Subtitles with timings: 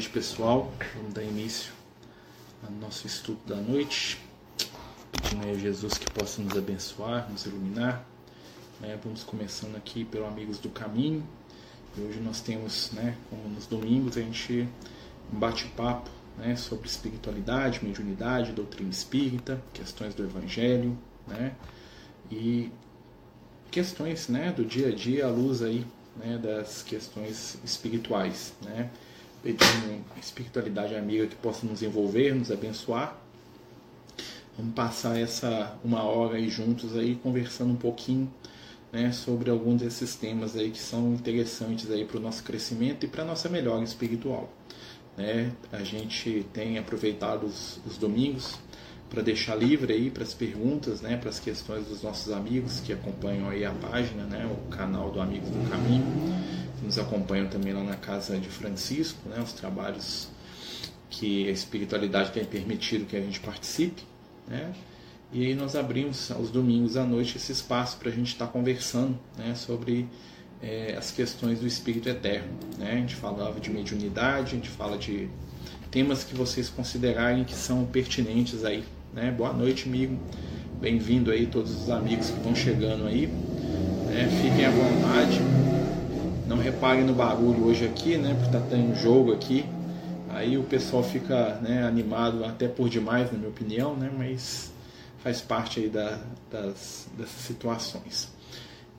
[0.00, 0.72] noite, pessoal.
[0.96, 1.74] Vamos dar início
[2.64, 4.18] ao nosso estudo da noite.
[5.12, 8.02] Pedindo a Jesus que possa nos abençoar, nos iluminar.
[8.82, 11.22] É, vamos começando aqui pelo Amigos do Caminho.
[11.98, 14.66] E hoje nós temos, né, como nos domingos, a gente
[15.30, 16.08] um bate-papo
[16.38, 20.96] né, sobre espiritualidade, mediunidade, doutrina espírita, questões do Evangelho,
[21.28, 21.54] né,
[22.30, 22.72] e
[23.70, 25.86] questões né, do dia a dia à luz aí,
[26.16, 28.54] né, das questões espirituais.
[28.62, 28.88] Né,
[29.42, 33.16] pedindo espiritualidade amiga que possa nos envolver, nos abençoar.
[34.56, 38.30] Vamos passar essa uma hora aí juntos aí conversando um pouquinho
[38.92, 43.08] né, sobre alguns desses temas aí que são interessantes aí para o nosso crescimento e
[43.08, 44.52] para a nossa melhora espiritual.
[45.16, 45.52] Né?
[45.72, 48.58] A gente tem aproveitado os, os domingos
[49.08, 52.92] para deixar livre aí para as perguntas, né, para as questões dos nossos amigos que
[52.92, 56.06] acompanham aí a página, né, o canal do Amigos do Caminho,
[56.80, 60.28] que nos acompanham também lá na casa de Francisco, né, os trabalhos
[61.08, 64.02] que a espiritualidade tem permitido que a gente participe,
[64.48, 64.72] né,
[65.32, 68.52] e aí nós abrimos aos domingos à noite esse espaço para a gente estar tá
[68.52, 70.08] conversando, né, sobre
[70.62, 74.98] é, as questões do espírito eterno, né, a gente falava de mediunidade, a gente fala
[74.98, 75.28] de
[75.90, 79.34] temas que vocês considerarem que são pertinentes aí né?
[79.36, 80.16] Boa noite, amigo.
[80.80, 83.26] Bem-vindo aí todos os amigos que estão chegando aí.
[83.26, 84.28] Né?
[84.40, 85.69] Fiquem à vontade.
[86.50, 88.34] Não reparem no barulho hoje aqui, né?
[88.34, 89.64] Porque tá tendo jogo aqui.
[90.30, 94.10] Aí o pessoal fica né, animado até por demais, na minha opinião, né?
[94.18, 94.72] Mas
[95.22, 96.18] faz parte aí da,
[96.50, 98.32] das, dessas situações.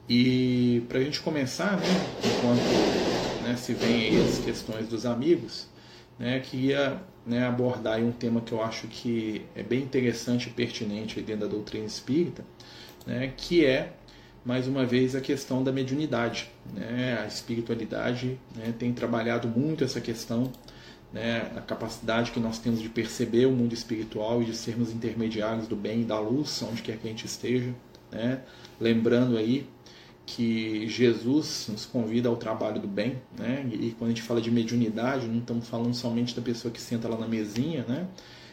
[0.07, 1.88] E para a gente começar, né,
[2.23, 5.67] enquanto né, se vem aí as questões dos amigos,
[6.17, 11.19] né, queria né, abordar um tema que eu acho que é bem interessante e pertinente
[11.19, 12.45] dentro da doutrina espírita,
[13.05, 13.91] né, que é,
[14.44, 16.50] mais uma vez, a questão da mediunidade.
[16.74, 17.19] Né?
[17.22, 20.52] A espiritualidade né, tem trabalhado muito essa questão,
[21.13, 25.68] né, a capacidade que nós temos de perceber o mundo espiritual e de sermos intermediários
[25.68, 27.74] do bem e da luz, onde quer que a gente esteja.
[28.12, 28.41] Né?
[28.79, 29.68] Lembrando aí
[30.25, 33.68] que Jesus nos convida ao trabalho do bem, né?
[33.69, 37.09] E quando a gente fala de mediunidade, não estamos falando somente da pessoa que senta
[37.09, 38.08] lá na mesinha, né?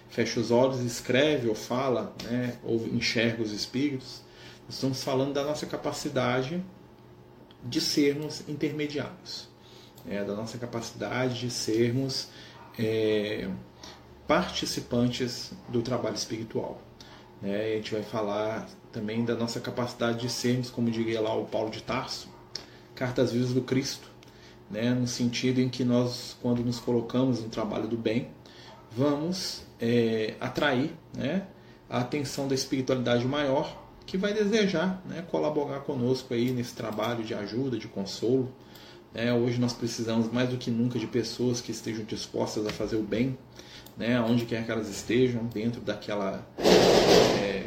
[0.09, 2.55] Fecha os olhos, escreve ou fala, né?
[2.65, 4.23] Ou enxerga os espíritos.
[4.69, 6.63] Estamos falando da nossa capacidade
[7.65, 9.49] de sermos intermediários,
[10.05, 10.23] né?
[10.23, 12.29] da nossa capacidade de sermos
[12.79, 13.49] é,
[14.27, 16.83] participantes do trabalho espiritual.
[17.41, 17.73] Né?
[17.73, 21.71] a gente vai falar também da nossa capacidade de sermos, como diria lá o Paulo
[21.71, 22.29] de Tarso,
[22.95, 24.11] cartas vivas do Cristo,
[24.71, 24.91] né?
[24.91, 28.29] no sentido em que nós, quando nos colocamos no trabalho do bem,
[28.95, 31.47] vamos é, atrair né?
[31.89, 35.23] a atenção da espiritualidade maior que vai desejar né?
[35.31, 38.51] colaborar conosco aí nesse trabalho de ajuda, de consolo.
[39.15, 42.97] É, hoje nós precisamos mais do que nunca de pessoas que estejam dispostas a fazer
[42.97, 43.37] o bem,
[43.99, 47.67] né, onde quer que elas estejam, dentro daquela é,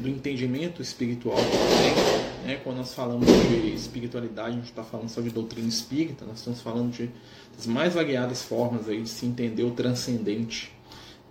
[0.00, 2.46] do entendimento espiritual que tem.
[2.46, 2.60] Né?
[2.62, 6.60] Quando nós falamos de espiritualidade, a gente está falando só de doutrina espírita, nós estamos
[6.60, 7.10] falando de,
[7.56, 10.72] das mais variadas formas aí de se entender o transcendente.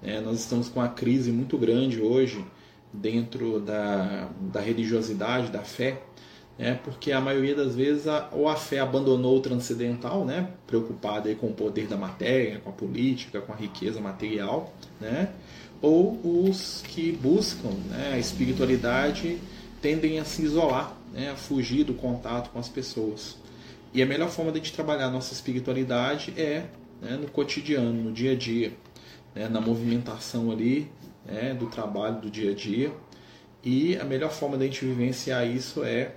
[0.02, 0.20] Né?
[0.20, 2.44] Nós estamos com uma crise muito grande hoje
[2.94, 6.02] dentro da, da religiosidade, da fé,
[6.58, 6.80] né?
[6.84, 10.50] porque a maioria das vezes a, ou a fé abandonou o transcendental, né?
[10.68, 15.30] preocupada aí com o poder da matéria, com a política, com a riqueza material, né?
[15.82, 19.38] ou os que buscam né, a espiritualidade
[19.82, 23.38] tendem a se isolar, né, a fugir do contato com as pessoas.
[23.94, 26.68] E a melhor forma de a gente trabalhar a nossa espiritualidade é
[27.02, 28.72] né, no cotidiano, no dia a dia,
[29.36, 30.90] né, na movimentação ali
[31.26, 32.94] né, do trabalho do dia a dia.
[33.64, 36.16] E a melhor forma de a gente vivenciar isso é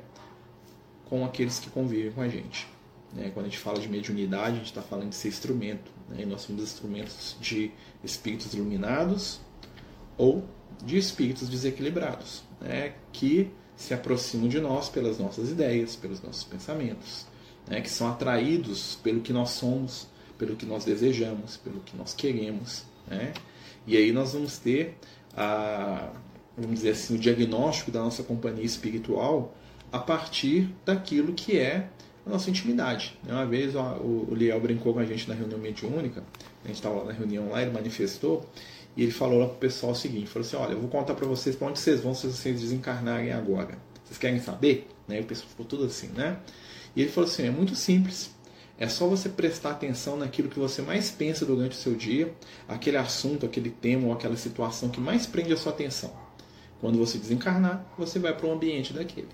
[1.05, 2.67] com aqueles que convivem com a gente.
[3.12, 3.31] Né?
[3.33, 5.91] Quando a gente fala de mediunidade, a gente está falando de ser instrumento.
[6.09, 6.22] Né?
[6.22, 7.70] E nós somos instrumentos de
[8.03, 9.41] espíritos iluminados
[10.19, 10.44] ou
[10.85, 12.94] de espíritos desequilibrados, né?
[13.12, 17.26] que se aproximam de nós pelas nossas ideias, pelos nossos pensamentos,
[17.67, 17.81] né?
[17.81, 22.85] que são atraídos pelo que nós somos, pelo que nós desejamos, pelo que nós queremos.
[23.06, 23.32] Né?
[23.87, 24.97] E aí nós vamos ter
[25.37, 26.11] a,
[26.56, 29.55] vamos dizer assim, o diagnóstico da nossa companhia espiritual
[29.93, 31.88] a partir daquilo que é
[32.27, 33.17] a nossa intimidade.
[33.27, 36.25] Uma vez o Liel brincou com a gente na reunião mediúnica,
[36.65, 38.49] a gente estava na reunião lá, ele manifestou,
[38.97, 41.27] e ele falou lá pro pessoal o seguinte, falou assim, olha, eu vou contar para
[41.27, 43.79] vocês para onde vocês vão se vocês desencarnarem agora.
[44.05, 44.88] Vocês querem saber?
[45.06, 45.19] Né?
[45.19, 46.38] E o pessoal ficou tudo assim, né?
[46.97, 48.35] E ele falou assim, é muito simples.
[48.78, 52.34] É só você prestar atenção naquilo que você mais pensa durante o seu dia,
[52.69, 56.12] aquele assunto, aquele tema ou aquela situação que mais prende a sua atenção.
[56.81, 59.28] Quando você desencarnar, você vai para um ambiente daquele.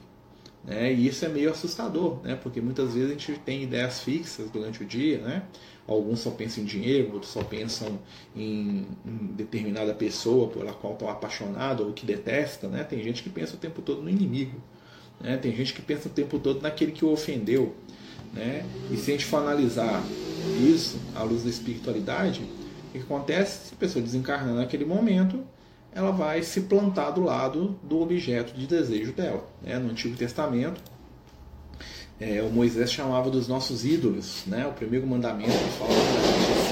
[0.64, 0.92] Né?
[0.92, 2.36] E isso é meio assustador, né?
[2.36, 5.42] porque muitas vezes a gente tem ideias fixas durante o dia, né?
[5.88, 7.98] alguns só pensam em dinheiro, outros só pensam
[8.36, 12.68] em, em determinada pessoa pela qual estão apaixonado ou que detesta.
[12.68, 12.84] Né?
[12.84, 14.62] Tem gente que pensa o tempo todo no inimigo,
[15.20, 15.36] né?
[15.36, 17.74] tem gente que pensa o tempo todo naquele que o ofendeu.
[18.32, 18.64] Né?
[18.90, 20.02] E se a gente for analisar
[20.60, 22.42] isso à luz da espiritualidade,
[22.88, 23.68] o que acontece?
[23.68, 25.44] Se a pessoa desencarnar naquele momento,
[25.94, 29.46] ela vai se plantar do lado do objeto de desejo dela.
[29.62, 29.78] Né?
[29.78, 30.80] No Antigo Testamento,
[32.18, 34.44] é, o Moisés chamava dos nossos ídolos.
[34.46, 34.66] Né?
[34.66, 36.71] O primeiro mandamento falava assim: ó, é,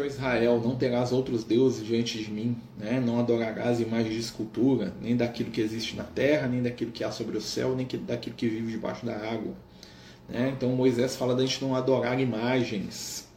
[0.00, 3.00] ó Israel, não terás outros deuses diante de mim, né?
[3.00, 7.10] não adorarás imagens de escultura, nem daquilo que existe na terra, nem daquilo que há
[7.10, 9.54] sobre o céu, nem daquilo que vive debaixo da água.
[10.28, 10.52] Né?
[10.56, 13.28] Então Moisés fala da gente não adorar imagens.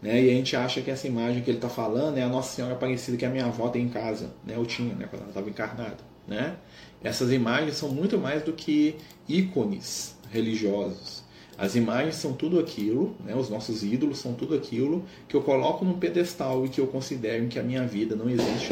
[0.00, 0.22] Né?
[0.22, 2.74] E a gente acha que essa imagem que ele está falando é a Nossa Senhora
[2.74, 4.54] Aparecida que a minha avó tem em casa, né?
[4.56, 5.06] Eu tinha, né?
[5.10, 6.56] Quando ela estava encarnada, né?
[7.02, 8.96] Essas imagens são muito mais do que
[9.28, 11.24] ícones religiosos.
[11.58, 13.34] As imagens são tudo aquilo, né?
[13.34, 17.48] Os nossos ídolos são tudo aquilo que eu coloco num pedestal e que eu considero
[17.48, 18.68] que a minha vida não existe.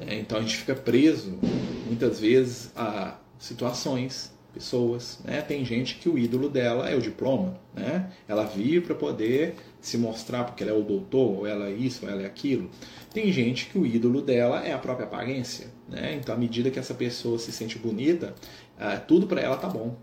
[0.00, 1.38] É, então a gente fica preso
[1.86, 5.20] muitas vezes a situações pessoas.
[5.24, 5.40] Né?
[5.40, 7.56] Tem gente que o ídolo dela é o diploma.
[7.72, 8.10] Né?
[8.26, 12.04] Ela vive para poder se mostrar porque ela é o doutor, ou ela é isso,
[12.04, 12.68] ou ela é aquilo.
[13.12, 15.68] Tem gente que o ídolo dela é a própria aparência.
[15.88, 16.18] Né?
[16.20, 18.34] Então, à medida que essa pessoa se sente bonita,
[18.78, 19.96] ah, tudo para ela tá bom.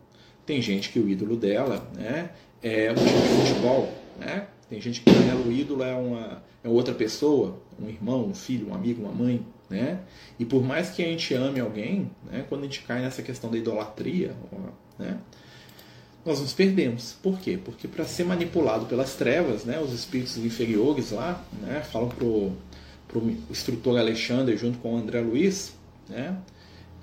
[0.47, 2.29] Tem gente que o ídolo dela né,
[2.63, 3.94] é um time de futebol.
[4.17, 4.47] Né?
[4.69, 8.69] Tem gente que ela, o ídolo é uma é outra pessoa, um irmão, um filho,
[8.69, 9.45] um amigo, uma mãe.
[9.69, 9.99] Né?
[10.39, 13.51] E por mais que a gente ame alguém, né, quando a gente cai nessa questão
[13.51, 14.33] da idolatria,
[14.97, 15.17] né,
[16.25, 17.17] nós nos perdemos.
[17.21, 17.59] Por quê?
[17.61, 22.55] Porque para ser manipulado pelas trevas, né, os espíritos inferiores lá né, falam para o
[23.51, 25.73] instrutor Alexandre junto com o André Luiz
[26.07, 26.38] né,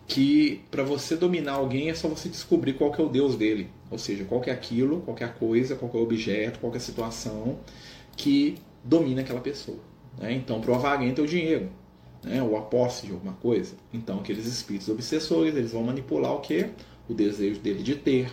[0.06, 3.70] que para você dominar alguém é só você descobrir qual que é o Deus dele.
[3.90, 6.02] Ou seja, qual que é aquilo, qual que é a coisa, qual que é o
[6.02, 7.58] objeto, qual que é a situação
[8.16, 9.78] que domina aquela pessoa.
[10.18, 10.32] Né?
[10.34, 11.70] Então, para o avarento é o dinheiro
[12.24, 13.74] né, ou a posse de alguma coisa.
[13.92, 16.66] Então, aqueles espíritos obsessores eles vão manipular o que?
[17.08, 18.30] O desejo dele de ter,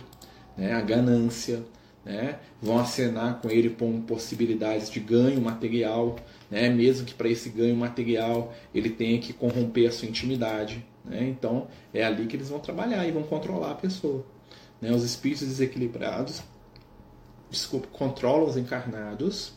[0.56, 1.62] né, a ganância,
[2.04, 6.16] né, vão acenar com ele com possibilidades de ganho material,
[6.50, 10.84] né, mesmo que para esse ganho material ele tenha que corromper a sua intimidade.
[11.04, 14.24] Né, então, é ali que eles vão trabalhar e vão controlar a pessoa.
[14.80, 16.42] Né, os espíritos desequilibrados
[17.52, 19.52] desculpa, controlam os encarnados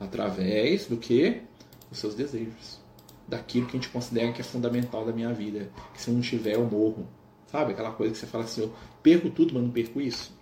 [0.00, 1.42] através do que?
[1.90, 2.84] Os seus desejos
[3.26, 5.70] daquilo que a gente considera que é fundamental da minha vida.
[5.94, 7.06] Que se eu não tiver, eu morro.
[7.46, 7.72] Sabe?
[7.72, 8.72] Aquela coisa que você fala assim, eu
[9.02, 10.36] perco tudo, mas não perco isso.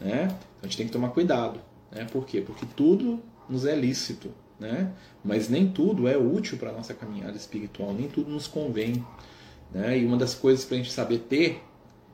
[0.00, 0.24] Né?
[0.24, 1.60] Então a gente tem que tomar cuidado.
[1.90, 2.04] Né?
[2.10, 2.40] Por quê?
[2.40, 4.30] Porque tudo nos é lícito.
[4.58, 4.92] Né?
[5.24, 9.04] Mas nem tudo é útil para a nossa caminhada espiritual, nem tudo nos convém.
[9.72, 9.98] Né?
[9.98, 11.62] E uma das coisas para a gente saber ter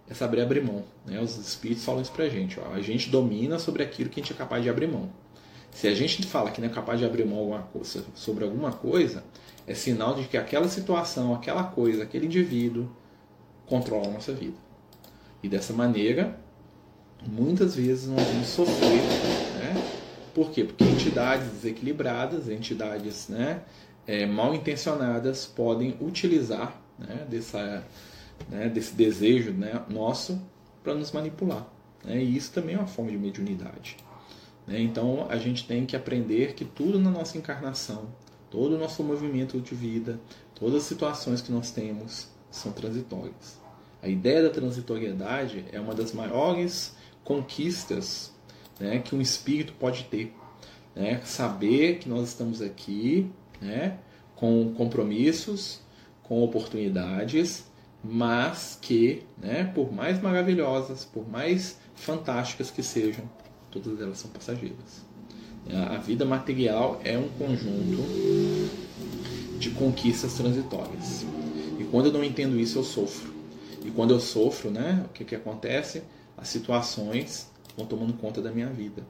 [0.09, 0.85] é saber abrir mão.
[1.05, 1.21] Né?
[1.21, 2.59] Os espíritos falam isso para a gente.
[2.59, 2.73] Ó.
[2.73, 5.11] A gente domina sobre aquilo que a gente é capaz de abrir mão.
[5.71, 8.73] Se a gente fala que não é capaz de abrir mão alguma coisa, sobre alguma
[8.73, 9.23] coisa,
[9.67, 12.89] é sinal de que aquela situação, aquela coisa, aquele indivíduo
[13.67, 14.57] controla a nossa vida.
[15.43, 16.39] E dessa maneira,
[17.27, 19.03] muitas vezes nós vamos sofrer.
[19.59, 19.91] Né?
[20.35, 20.65] Por quê?
[20.65, 23.63] Porque entidades desequilibradas, entidades né,
[24.07, 27.85] é, mal intencionadas podem utilizar né, dessa,
[28.49, 30.41] né, desse desejo né, nosso
[30.83, 31.67] para nos manipular.
[32.05, 32.23] Né?
[32.23, 33.97] E isso também é uma forma de mediunidade.
[34.67, 34.81] Né?
[34.81, 38.09] Então a gente tem que aprender que tudo na nossa encarnação
[38.51, 40.19] Todo o nosso movimento de vida,
[40.55, 43.61] todas as situações que nós temos são transitórias.
[44.03, 48.33] A ideia da transitoriedade é uma das maiores conquistas
[48.81, 50.35] né, que um espírito pode ter.
[50.97, 51.21] Né?
[51.27, 53.99] Saber que nós estamos aqui né,
[54.35, 55.81] com compromissos,
[56.29, 57.65] com oportunidades,
[58.05, 63.25] mas que, né, por mais maravilhosas, por mais fantásticas que sejam,
[63.71, 65.09] todas elas são passageiras.
[65.91, 68.03] A vida material é um conjunto
[69.59, 71.27] de conquistas transitórias.
[71.79, 73.35] E quando eu não entendo isso, eu sofro.
[73.85, 76.03] E quando eu sofro, né, o que, que acontece?
[76.37, 79.03] As situações vão tomando conta da minha vida.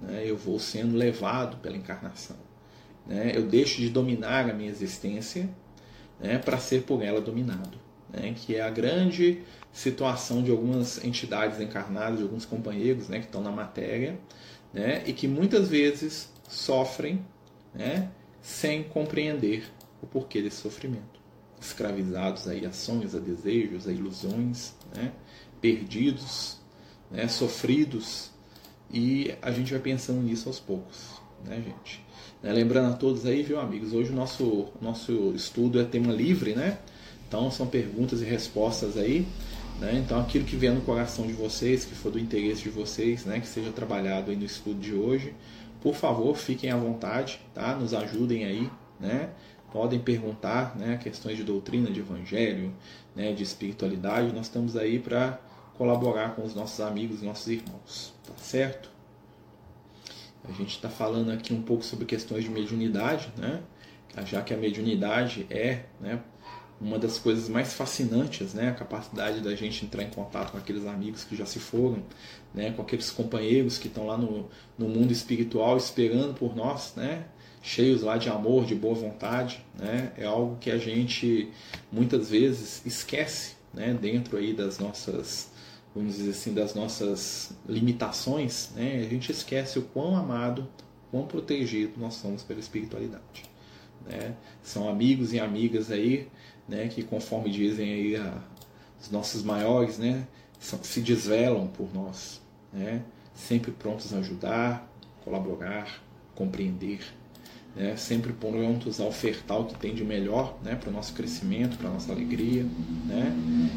[0.00, 0.22] Né?
[0.24, 2.36] Eu vou sendo levado pela encarnação.
[3.06, 3.32] Né?
[3.34, 5.48] Eu deixo de dominar a minha existência
[6.20, 7.78] né, para ser por ela dominado.
[8.10, 8.34] Né?
[8.36, 13.42] Que é a grande situação de algumas entidades encarnadas, de alguns companheiros né, que estão
[13.42, 14.18] na matéria,
[14.72, 17.24] né, e que muitas vezes sofrem
[17.74, 18.10] né,
[18.40, 19.64] sem compreender
[20.02, 21.18] o porquê desse sofrimento.
[21.60, 25.12] Escravizados aí a sonhos, a desejos, a ilusões, né,
[25.60, 26.58] perdidos,
[27.10, 28.30] né, sofridos,
[28.90, 32.04] e a gente vai pensando nisso aos poucos, né, gente?
[32.42, 36.54] Né, lembrando a todos aí, viu, amigos, hoje o nosso, nosso estudo é tema livre,
[36.54, 36.78] né?
[37.26, 39.26] Então são perguntas e respostas aí.
[39.80, 40.02] Né?
[40.04, 43.38] Então aquilo que vier no coração de vocês, que for do interesse de vocês, né?
[43.38, 45.34] que seja trabalhado aí no estudo de hoje,
[45.80, 47.76] por favor, fiquem à vontade, tá?
[47.76, 48.68] Nos ajudem aí,
[48.98, 49.30] né?
[49.72, 50.98] Podem perguntar, né?
[51.00, 52.74] Questões de doutrina, de evangelho,
[53.14, 53.32] né?
[53.32, 54.32] De espiritualidade.
[54.32, 55.38] Nós estamos aí para
[55.76, 58.90] colaborar com os nossos amigos, nossos irmãos, tá certo?
[60.48, 63.60] A gente está falando aqui um pouco sobre questões de mediunidade, né?
[64.24, 66.20] Já que a mediunidade é, né?
[66.80, 68.68] uma das coisas mais fascinantes, né?
[68.68, 72.02] A capacidade da gente entrar em contato com aqueles amigos que já se foram,
[72.54, 72.70] né?
[72.70, 77.24] Com aqueles companheiros que estão lá no, no mundo espiritual esperando por nós, né?
[77.60, 80.12] Cheios lá de amor, de boa vontade, né?
[80.16, 81.50] É algo que a gente
[81.90, 83.96] muitas vezes esquece, né?
[84.00, 85.50] Dentro aí das nossas,
[85.94, 88.96] vamos dizer assim, das nossas limitações, né?
[88.96, 90.68] A gente esquece o quão amado,
[91.10, 93.44] quão protegido nós somos pela espiritualidade.
[94.06, 94.34] Né?
[94.62, 96.28] São amigos e amigas aí
[96.68, 98.42] né, que conforme dizem aí a,
[99.00, 100.26] os nossos maiores, né,
[100.58, 102.42] se desvelam por nós,
[102.72, 103.02] né,
[103.34, 104.92] sempre prontos a ajudar,
[105.24, 106.02] colaborar,
[106.34, 107.00] compreender,
[107.78, 111.78] né, sempre prontos a ofertar o que tem de melhor né, para o nosso crescimento,
[111.78, 112.66] para a nossa alegria,
[113.06, 113.32] né,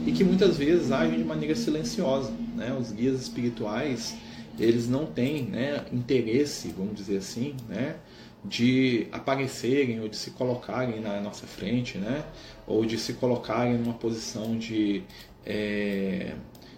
[0.05, 2.31] e que muitas vezes agem de maneira silenciosa.
[2.55, 4.15] Né, os guias espirituais
[4.59, 7.95] eles não têm né, interesse, vamos dizer assim, né,
[8.43, 12.25] de aparecerem ou de se colocarem na nossa frente, né?
[12.65, 15.03] ou de se colocarem numa posição de,
[15.45, 16.33] é,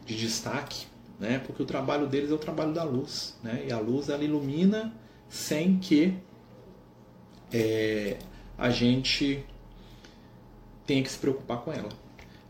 [0.06, 0.86] de destaque,
[1.20, 1.40] né?
[1.46, 3.64] porque o trabalho deles é o trabalho da luz, né?
[3.68, 4.94] e a luz ela ilumina
[5.30, 6.14] sem que
[7.54, 8.18] é,
[8.58, 9.46] a gente
[10.86, 11.90] tenha que se preocupar com ela.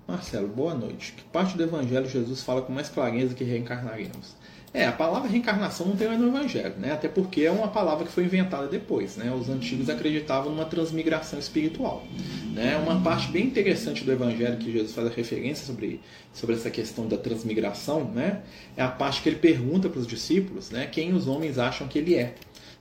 [0.08, 1.14] Marcelo, boa noite.
[1.14, 4.36] Que parte do Evangelho Jesus fala com mais clareza que reencarnaremos?
[4.74, 6.94] É, a palavra reencarnação não tem mais no Evangelho, né?
[6.94, 9.32] Até porque é uma palavra que foi inventada depois, né?
[9.32, 12.04] Os antigos acreditavam numa transmigração espiritual,
[12.52, 12.76] né?
[12.78, 16.02] Uma parte bem interessante do Evangelho que Jesus faz a referência sobre,
[16.34, 18.42] sobre essa questão da transmigração, né?
[18.76, 20.88] É a parte que ele pergunta para os discípulos, né?
[20.88, 22.34] Quem os homens acham que ele é,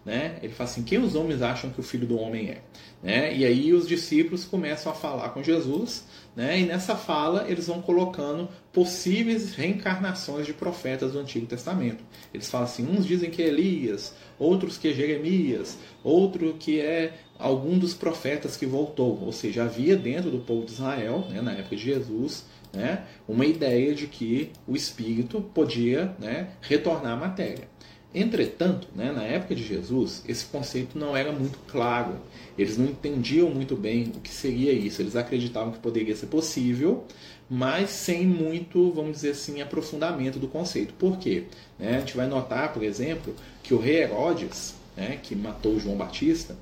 [0.04, 0.38] né?
[0.42, 2.62] Ele fala assim: quem os homens acham que o Filho do Homem é?
[3.02, 3.36] Né?
[3.36, 6.04] E aí os discípulos começam a falar com Jesus,
[6.36, 6.60] né?
[6.60, 12.04] e nessa fala eles vão colocando possíveis reencarnações de profetas do Antigo Testamento.
[12.32, 17.14] Eles falam assim: uns dizem que é Elias, outros que é Jeremias, outro que é
[17.38, 19.20] algum dos profetas que voltou.
[19.22, 23.44] Ou seja, havia dentro do povo de Israel, né, na época de Jesus, né, uma
[23.44, 27.68] ideia de que o Espírito podia né, retornar à matéria.
[28.14, 32.16] Entretanto, né, na época de Jesus, esse conceito não era muito claro.
[32.58, 35.00] Eles não entendiam muito bem o que seria isso.
[35.00, 37.04] Eles acreditavam que poderia ser possível,
[37.48, 40.92] mas sem muito, vamos dizer assim, aprofundamento do conceito.
[40.94, 41.44] Por quê?
[41.78, 45.96] Né, a gente vai notar, por exemplo, que o rei Herodes, né, que matou João
[45.96, 46.56] Batista,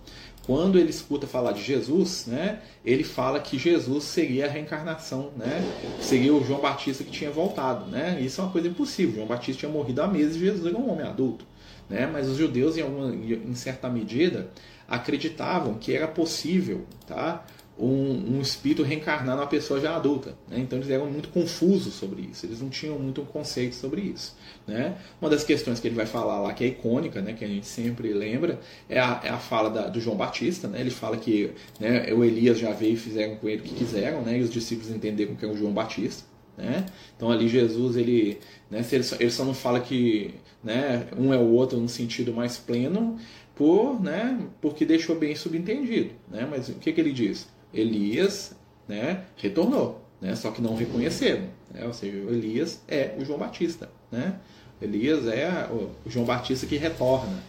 [0.47, 5.63] quando ele escuta falar de Jesus, né, ele fala que Jesus seria a reencarnação, né,
[6.01, 7.87] seria o João Batista que tinha voltado.
[7.87, 8.21] Né?
[8.21, 9.17] Isso é uma coisa impossível.
[9.17, 11.45] João Batista tinha morrido há meses e Jesus era um homem adulto.
[11.89, 12.09] Né?
[12.11, 14.51] Mas os judeus, em, alguma, em certa medida,
[14.89, 17.45] acreditavam que era possível tá,
[17.81, 20.37] um, um espírito reencarnar numa pessoa já adulta.
[20.49, 20.59] Né?
[20.61, 24.37] Então eles eram muito confusos sobre isso, eles não tinham muito conceito sobre isso.
[24.67, 24.97] Né?
[25.21, 27.67] Uma das questões que ele vai falar lá, que é icônica, né, que a gente
[27.67, 30.69] sempre lembra, é a, é a fala da, do João Batista.
[30.69, 30.81] Né?
[30.81, 34.21] Ele fala que né, o Elias já veio e fizeram com ele o que quiseram,
[34.23, 34.39] né?
[34.39, 36.25] e os discípulos entenderam que é o João Batista.
[36.59, 36.85] Né?
[37.17, 38.39] Então ali Jesus ele,
[38.71, 42.35] né, ele, só, ele só não fala que né, um é o outro no sentido
[42.35, 43.17] mais pleno,
[43.55, 46.11] por, né, porque deixou bem subentendido.
[46.31, 46.47] Né?
[46.51, 47.49] Mas o que, que ele diz?
[47.73, 48.57] Elias
[48.89, 51.45] né, retornou, né, só que não reconheceram.
[51.73, 51.87] Né?
[51.87, 53.89] Ou seja, Elias é o João Batista.
[54.11, 54.39] Né?
[54.81, 57.43] Elias é o João Batista que retorna.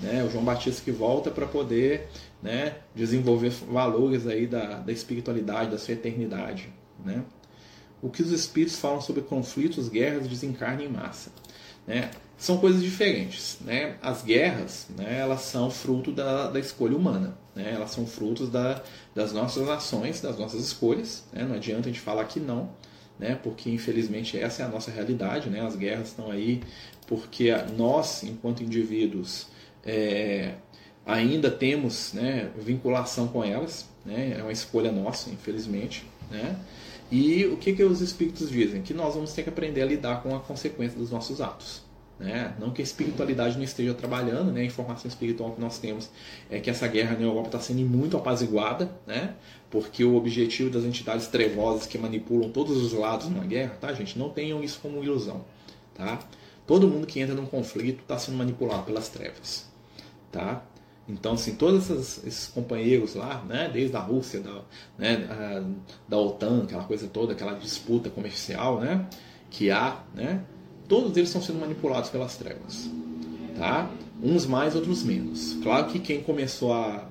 [0.00, 0.22] Né?
[0.24, 2.08] O João Batista que volta para poder
[2.42, 6.72] né, desenvolver valores aí da, da espiritualidade, da sua eternidade.
[7.04, 7.22] Né?
[8.00, 11.30] O que os espíritos falam sobre conflitos, guerras, desencarne em massa.
[11.86, 12.10] Né?
[12.36, 13.58] São coisas diferentes.
[13.62, 13.96] Né?
[14.02, 17.36] As guerras, né, elas são fruto da, da escolha humana.
[17.54, 17.72] Né?
[17.72, 18.82] Elas são frutos da,
[19.16, 21.24] das nossas ações, das nossas escolhas.
[21.32, 21.42] Né?
[21.42, 22.68] Não adianta a gente falar que não,
[23.18, 23.34] né?
[23.42, 25.48] porque infelizmente essa é a nossa realidade.
[25.48, 25.66] Né?
[25.66, 26.62] As guerras estão aí
[27.06, 29.46] porque nós, enquanto indivíduos,
[29.82, 30.56] é,
[31.06, 33.88] ainda temos né, vinculação com elas.
[34.04, 34.36] Né?
[34.38, 36.04] É uma escolha nossa, infelizmente.
[36.30, 36.54] Né?
[37.10, 38.82] E o que, que os espíritos dizem?
[38.82, 41.85] Que nós vamos ter que aprender a lidar com a consequência dos nossos atos.
[42.18, 42.54] Né?
[42.58, 44.62] Não que a espiritualidade não esteja trabalhando, né?
[44.62, 46.10] a informação espiritual que nós temos
[46.50, 49.34] é que essa guerra na Europa está sendo muito apaziguada, né?
[49.70, 54.18] porque o objetivo das entidades trevosas que manipulam todos os lados na guerra, tá, gente?
[54.18, 55.44] Não tenham isso como ilusão.
[55.94, 56.18] Tá?
[56.66, 59.68] Todo mundo que entra num conflito está sendo manipulado pelas trevas.
[60.32, 60.64] Tá?
[61.08, 64.62] Então, assim, todos esses, companheiros lá, né, desde a Rússia, da,
[64.98, 65.62] né, a,
[66.08, 69.06] da OTAN, aquela coisa toda, aquela disputa comercial, né,
[69.48, 70.42] que há, né,
[70.88, 72.90] todos eles estão sendo manipulados pelas trevas,
[73.56, 73.90] tá?
[74.22, 75.54] Uns mais, outros menos.
[75.62, 77.08] Claro que quem começou a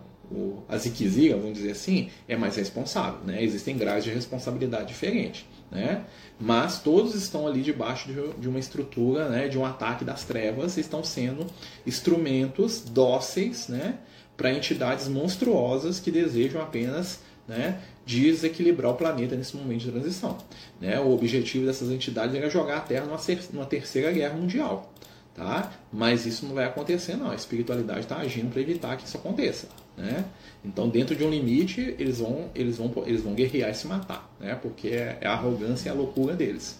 [0.67, 3.43] a ziquezira, vamos dizer assim, é mais responsável, né?
[3.43, 6.03] Existem graus de responsabilidade diferentes, né?
[6.39, 11.03] Mas todos estão ali debaixo de, uma estrutura, né, de um ataque das trevas, estão
[11.03, 11.45] sendo
[11.85, 13.99] instrumentos dóceis, né,
[14.35, 20.37] para entidades monstruosas que desejam apenas né, desequilibrar o planeta nesse momento de transição.
[20.79, 20.99] Né?
[20.99, 23.19] O objetivo dessas entidades era jogar a Terra numa,
[23.53, 24.91] numa terceira guerra mundial.
[25.35, 25.73] Tá?
[25.91, 27.29] Mas isso não vai acontecer, não.
[27.29, 29.67] A espiritualidade está agindo para evitar que isso aconteça.
[29.97, 30.23] Né?
[30.63, 34.33] Então, dentro de um limite, eles vão, eles vão, eles vão guerrear e se matar,
[34.39, 34.57] né?
[34.61, 36.79] porque é, é a arrogância e a loucura deles.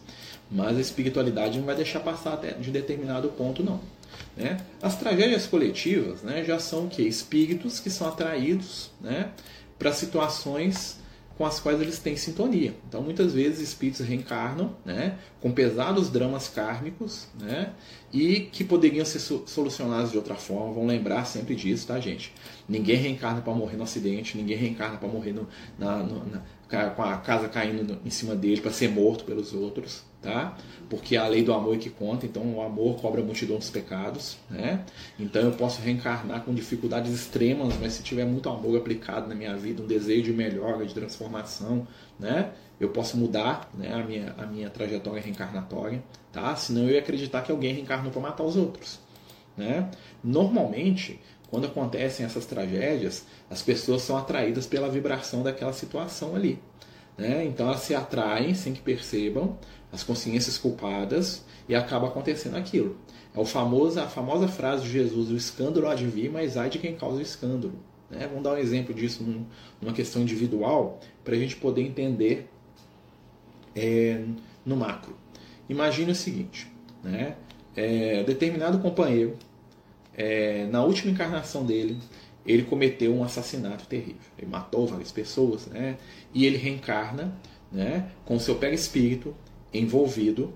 [0.50, 3.80] Mas a espiritualidade não vai deixar passar de determinado ponto, não.
[4.38, 4.58] Né?
[4.82, 7.04] As tragédias coletivas né, já são o quê?
[7.04, 9.32] espíritos que são atraídos né,
[9.78, 11.00] para situações
[11.38, 12.74] com as quais eles têm sintonia.
[12.88, 17.74] Então, muitas vezes, espíritos reencarnam né, com pesados dramas kármicos né,
[18.12, 20.74] e que poderiam ser solucionados de outra forma.
[20.74, 22.34] Vão lembrar sempre disso, tá, gente?
[22.68, 27.04] Ninguém reencarna para morrer no acidente, ninguém reencarna para morrer no, na, no, na, com
[27.04, 30.58] a casa caindo em cima dele, para ser morto pelos outros tá?
[30.90, 33.70] Porque a lei do amor é que conta, então o amor cobra a multidão dos
[33.70, 34.84] pecados, né?
[35.20, 39.56] Então eu posso reencarnar com dificuldades extremas, mas se tiver muito amor aplicado na minha
[39.56, 41.88] vida, um desejo de melhora, de transformação,
[42.20, 42.52] né?
[42.80, 46.04] Eu posso mudar, né, a minha a minha trajetória reencarnatória,
[46.34, 46.56] tá?
[46.56, 49.00] Senão eu ia acreditar que alguém reencarnou para matar os outros,
[49.56, 49.90] né?
[50.24, 56.60] Normalmente, quando acontecem essas tragédias, as pessoas são atraídas pela vibração daquela situação ali.
[57.18, 57.46] Né?
[57.46, 59.58] Então elas se atraem sem que percebam
[59.92, 62.98] as consciências culpadas e acaba acontecendo aquilo.
[63.34, 66.70] É o famoso, a famosa frase de Jesus: o escândalo há de vir, mas ai
[66.70, 67.74] de quem causa o escândalo.
[68.10, 68.28] Né?
[68.28, 69.46] Vamos dar um exemplo disso num,
[69.82, 72.50] numa questão individual para a gente poder entender
[73.76, 74.22] é,
[74.66, 75.16] no macro.
[75.68, 76.72] Imagine o seguinte:
[77.04, 77.36] né?
[77.76, 79.38] É, determinado companheiro,
[80.16, 81.98] é, na última encarnação dele,
[82.46, 84.22] ele cometeu um assassinato terrível.
[84.38, 85.98] Ele matou várias pessoas, né?
[86.34, 87.36] E ele reencarna,
[87.72, 88.12] né?
[88.24, 89.36] Com seu perispírito
[89.74, 90.54] envolvido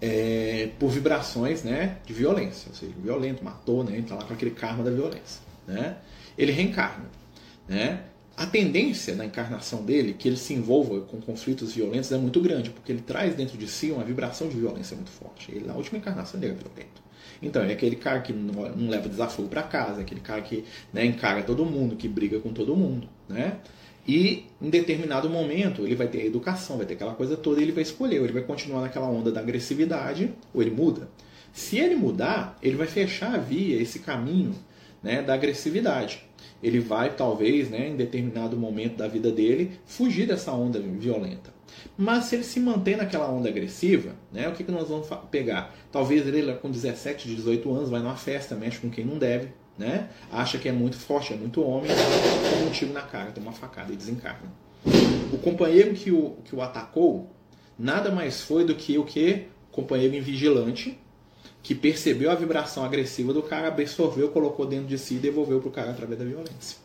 [0.00, 1.98] é, por vibrações, né?
[2.06, 3.92] De violência, ou seja, violento, matou, né?
[3.92, 5.98] Ele está lá com aquele karma da violência, né?
[6.38, 7.06] Ele reencarna,
[7.68, 8.04] né?
[8.36, 12.68] A tendência na encarnação dele que ele se envolva com conflitos violentos é muito grande,
[12.68, 15.50] porque ele traz dentro de si uma vibração de violência muito forte.
[15.50, 17.05] Ele na última encarnação dele é violento.
[17.42, 21.42] Então, é aquele cara que não, leva desafio para casa, aquele cara que né, encara
[21.42, 23.58] todo mundo, que briga com todo mundo, né?
[24.08, 27.64] E em determinado momento ele vai ter a educação, vai ter aquela coisa toda, e
[27.64, 31.08] ele vai escolher, ou ele vai continuar naquela onda da agressividade, ou ele muda.
[31.52, 34.54] Se ele mudar, ele vai fechar a via, esse caminho
[35.02, 36.22] né, da agressividade.
[36.62, 41.55] Ele vai, talvez, né, em determinado momento da vida dele, fugir dessa onda violenta.
[41.96, 45.74] Mas se ele se mantém naquela onda agressiva, né, o que, que nós vamos pegar?
[45.90, 49.48] Talvez ele com 17, 18 anos vai numa festa, mexe com quem não deve,
[49.78, 50.08] né?
[50.30, 53.52] acha que é muito forte, é muito homem, toma um tiro na cara, toma uma
[53.52, 54.50] facada e desencarna.
[55.32, 57.30] O companheiro que o, que o atacou
[57.78, 59.48] nada mais foi do que o que?
[59.70, 60.98] Companheiro invigilante,
[61.62, 65.68] que percebeu a vibração agressiva do cara, absorveu, colocou dentro de si e devolveu para
[65.68, 66.78] o cara através da violência.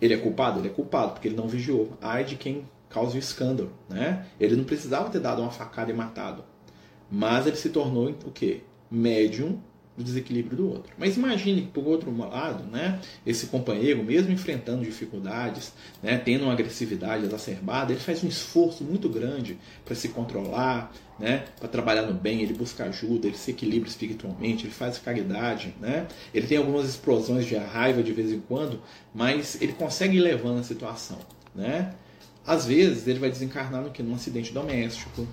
[0.00, 0.60] Ele é culpado?
[0.60, 1.96] Ele é culpado, porque ele não vigiou.
[2.00, 4.26] Ai de quem causa o escândalo, né?
[4.38, 6.44] Ele não precisava ter dado uma facada e matado.
[7.10, 8.60] Mas ele se tornou o quê?
[8.90, 9.58] Médium
[9.96, 10.94] do desequilíbrio do outro.
[10.96, 16.52] Mas imagine que, por outro lado, né, esse companheiro, mesmo enfrentando dificuldades, né, tendo uma
[16.52, 22.14] agressividade exacerbada, ele faz um esforço muito grande para se controlar, né, para trabalhar no
[22.14, 26.88] bem, ele busca ajuda, ele se equilibra espiritualmente, ele faz caridade, né, ele tem algumas
[26.88, 28.80] explosões de raiva de vez em quando,
[29.14, 31.18] mas ele consegue ir levando a situação.
[31.54, 31.92] Né?
[32.46, 34.02] Às vezes ele vai desencarnar no que?
[34.02, 35.26] Num acidente doméstico,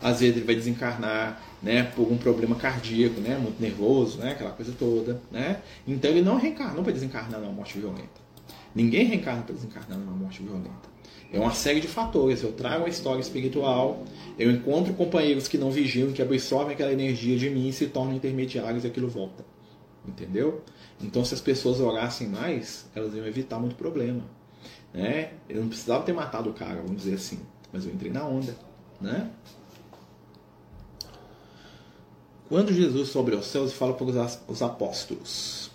[0.00, 4.50] às vezes ele vai desencarnar né, por um problema cardíaco, né, muito nervoso, né, aquela
[4.50, 5.20] coisa toda.
[5.30, 5.60] Né?
[5.86, 8.22] Então ele não reencarnou para desencarnar numa morte violenta.
[8.74, 10.92] Ninguém reencarna para desencarnar numa morte violenta.
[11.32, 12.42] É uma série de fatores.
[12.42, 14.04] Eu trago a história espiritual,
[14.38, 18.14] eu encontro companheiros que não vigiam, que absorvem aquela energia de mim e se tornam
[18.14, 19.44] intermediários e aquilo volta.
[20.06, 20.62] Entendeu?
[21.00, 24.22] Então, se as pessoas orassem mais, elas iam evitar muito problema.
[24.92, 25.32] Né?
[25.48, 27.40] Eu não precisava ter matado o cara, vamos dizer assim,
[27.72, 28.54] mas eu entrei na onda.
[29.00, 29.30] Né?
[32.48, 34.06] Quando Jesus sobe aos céus e fala para
[34.46, 35.70] os apóstolos: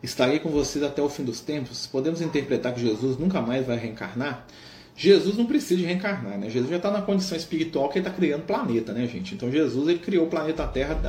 [0.00, 3.76] Estarei com vocês até o fim dos tempos, podemos interpretar que Jesus nunca mais vai
[3.76, 4.46] reencarnar?
[4.96, 6.48] Jesus não precisa de reencarnar, né?
[6.48, 9.34] Jesus já está na condição espiritual que ele está criando planeta, né, gente?
[9.34, 11.00] Então Jesus ele criou o planeta Terra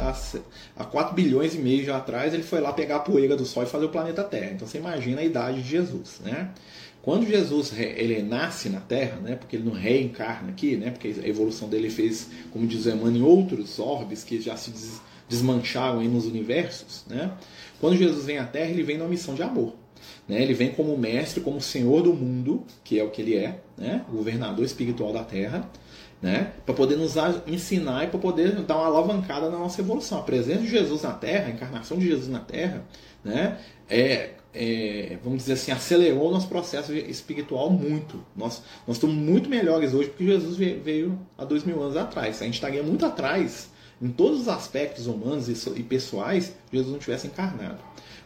[0.76, 3.62] há 4 bilhões e meio já atrás, ele foi lá pegar a poeira do Sol
[3.62, 4.54] e fazer o planeta Terra.
[4.54, 6.50] Então você imagina a idade de Jesus, né?
[7.04, 11.28] Quando Jesus ele nasce na Terra, né, porque ele não reencarna aqui, né, porque a
[11.28, 14.74] evolução dele fez, como diz o Emmanuel, em outros orbes que já se
[15.30, 17.32] desmancharam aí nos universos, né?
[17.80, 19.76] Quando Jesus vem à Terra, ele vem numa missão de amor.
[20.28, 20.42] Né?
[20.42, 24.04] Ele vem como mestre, como senhor do mundo, que é o que ele é, né?
[24.10, 25.70] governador espiritual da Terra,
[26.22, 26.54] né?
[26.66, 27.14] para poder nos
[27.46, 30.20] ensinar e para poder dar uma alavancada na nossa evolução.
[30.20, 32.84] A presença de Jesus na Terra, a encarnação de Jesus na Terra,
[33.24, 33.58] né?
[33.90, 38.24] é, é, vamos dizer assim, acelerou o nosso processo espiritual muito.
[38.36, 42.42] Nós, nós estamos muito melhores hoje porque Jesus veio há dois mil anos atrás.
[42.42, 43.70] A gente estaria muito atrás
[44.02, 47.80] em todos os aspectos humanos e pessoais se Jesus não tivesse encarnado.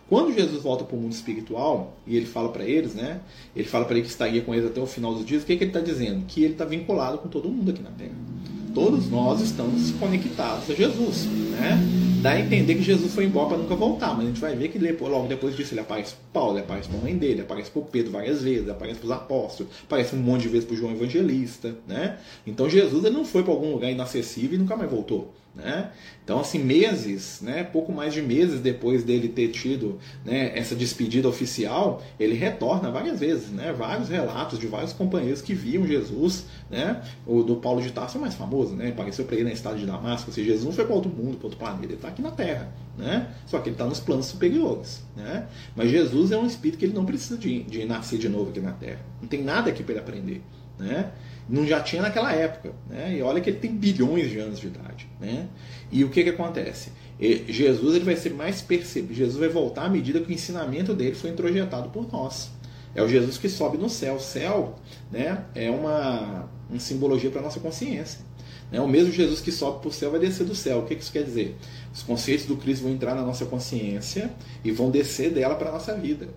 [0.09, 3.21] Quando Jesus volta para o mundo espiritual e ele fala para eles, né?
[3.55, 5.43] Ele fala para eles que estaria com eles até o final dos dias.
[5.43, 6.25] O que, que ele está dizendo?
[6.25, 8.15] Que ele está vinculado com todo mundo aqui na Terra.
[8.73, 11.79] Todos nós estamos conectados a Jesus, né?
[12.21, 14.67] Dá a entender que Jesus foi embora para nunca voltar, mas a gente vai ver
[14.69, 17.71] que logo depois disso ele aparece para Paulo, ele aparece para a mãe dele, aparece
[17.71, 20.91] para Pedro várias vezes, aparece para os apóstolos, aparece um monte de vezes para João
[20.91, 22.17] Evangelista, né?
[22.45, 25.33] Então Jesus ele não foi para algum lugar inacessível e nunca mais voltou.
[25.59, 25.91] Né?
[26.23, 31.27] Então, assim, meses, né, pouco mais de meses depois dele ter tido né, essa despedida
[31.27, 37.01] oficial, ele retorna várias vezes, né, vários relatos de vários companheiros que viam Jesus, né,
[37.25, 39.85] o do Paulo de Tarso é mais famoso, né, apareceu para ele na estrada de
[39.85, 42.71] Damasco, seja, Jesus foi para outro mundo, para outro planeta, ele está aqui na Terra,
[42.97, 46.85] né, só que ele está nos planos superiores, né, mas Jesus é um espírito que
[46.85, 49.83] ele não precisa de, de nascer de novo aqui na Terra, não tem nada aqui
[49.83, 50.41] para ele aprender,
[50.77, 51.11] né,
[51.49, 52.73] não já tinha naquela época.
[52.87, 53.17] Né?
[53.17, 55.09] E olha que ele tem bilhões de anos de idade.
[55.19, 55.47] Né?
[55.91, 56.91] E o que, que acontece?
[57.19, 59.13] Jesus ele vai ser mais percebido.
[59.13, 62.51] Jesus vai voltar à medida que o ensinamento dele foi introjetado por nós.
[62.93, 64.15] É o Jesus que sobe no céu.
[64.15, 64.75] O céu
[65.11, 68.19] né, é uma, uma simbologia para a nossa consciência.
[68.71, 68.79] Né?
[68.79, 70.79] O mesmo Jesus que sobe para o céu vai descer do céu.
[70.79, 71.57] O que, que isso quer dizer?
[71.93, 74.31] Os conceitos do Cristo vão entrar na nossa consciência
[74.63, 76.29] e vão descer dela para a nossa vida.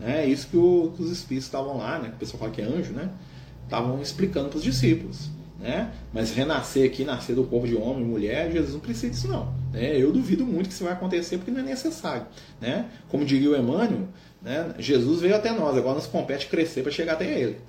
[0.00, 2.12] É isso que, o, que os espíritos estavam lá, né?
[2.14, 3.10] o pessoal fala que é anjo, né?
[3.72, 5.30] Estavam explicando para os discípulos.
[5.58, 5.92] Né?
[6.12, 9.54] Mas renascer aqui, nascer do corpo de homem e mulher, Jesus não precisa disso não.
[9.72, 9.96] Né?
[9.96, 12.26] Eu duvido muito que isso vai acontecer porque não é necessário.
[12.60, 12.86] Né?
[13.08, 14.08] Como diria o Emmanuel,
[14.42, 14.74] né?
[14.78, 17.60] Jesus veio até nós, agora nos compete crescer para chegar até ele.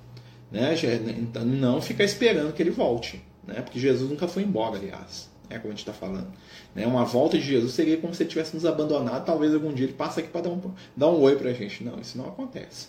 [0.52, 0.76] Né?
[1.20, 3.22] Então não ficar esperando que ele volte.
[3.46, 3.62] Né?
[3.62, 5.32] Porque Jesus nunca foi embora, aliás.
[5.50, 6.34] É como a gente está falando.
[6.74, 6.88] Né?
[6.88, 9.24] Uma volta de Jesus seria como se ele tivesse nos abandonado.
[9.24, 10.62] Talvez algum dia ele passe aqui para dar um,
[10.98, 11.84] dar um oi para a gente.
[11.84, 12.88] Não, isso não acontece.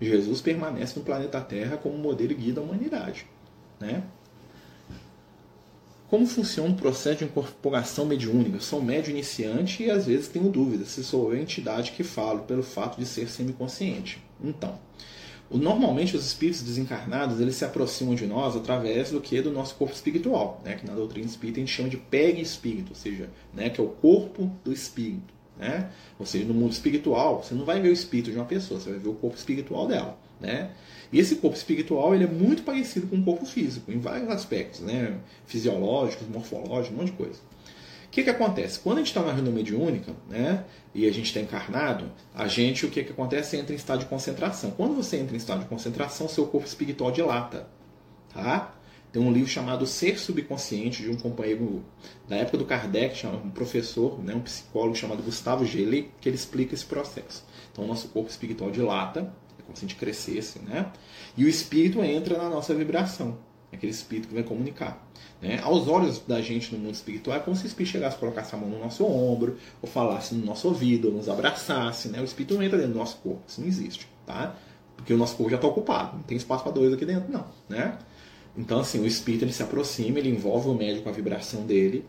[0.00, 3.26] Jesus permanece no planeta Terra como modelo e guia da humanidade.
[3.80, 4.02] Né?
[6.08, 8.60] Como funciona o processo de incorporação mediúnica?
[8.60, 12.44] Sou médio iniciante e às vezes tenho dúvidas se sou eu a entidade que falo
[12.44, 14.22] pelo fato de ser semiconsciente.
[14.40, 14.78] Então,
[15.50, 19.94] normalmente os espíritos desencarnados eles se aproximam de nós através do que do nosso corpo
[19.94, 20.76] espiritual, né?
[20.76, 23.68] que na doutrina espírita a gente chama de peg-espírito, ou seja, né?
[23.68, 25.35] que é o corpo do espírito.
[25.58, 25.90] Né?
[26.18, 28.90] Ou seja, no mundo espiritual, você não vai ver o espírito de uma pessoa, você
[28.90, 30.18] vai ver o corpo espiritual dela.
[30.40, 30.70] Né?
[31.12, 34.80] E esse corpo espiritual ele é muito parecido com o corpo físico, em vários aspectos,
[34.80, 35.16] né?
[35.46, 37.38] fisiológicos, morfológicos, um monte de coisa.
[38.06, 38.78] O que, que acontece?
[38.78, 40.64] Quando a gente está na reunião mediúnica né,
[40.94, 43.58] e a gente está encarnado, a gente, o que, que acontece?
[43.58, 44.70] Entra em estado de concentração.
[44.70, 47.68] Quando você entra em estado de concentração, seu corpo espiritual dilata.
[48.32, 48.74] Tá?
[49.16, 51.82] Tem um livro chamado Ser Subconsciente, de um companheiro
[52.28, 56.74] da época do Kardec, um professor, né, um psicólogo chamado Gustavo Gelli, que ele explica
[56.74, 57.42] esse processo.
[57.72, 60.92] Então, o nosso corpo espiritual dilata, é como se a gente crescesse, né?
[61.34, 63.38] E o espírito entra na nossa vibração,
[63.72, 65.08] aquele espírito que vai comunicar.
[65.40, 65.60] Né?
[65.62, 68.58] Aos olhos da gente no mundo espiritual, é como se o espírito chegasse, colocasse a
[68.58, 72.10] mão no nosso ombro, ou falasse no nosso ouvido, ou nos abraçasse.
[72.10, 72.20] Né?
[72.20, 74.06] O espírito não entra dentro do nosso corpo, isso não existe.
[74.26, 74.54] Tá?
[74.94, 77.46] Porque o nosso corpo já está ocupado, não tem espaço para dois aqui dentro, não.
[77.66, 77.96] Né?
[78.56, 82.04] Então, assim, o espírito ele se aproxima, ele envolve o médium com a vibração dele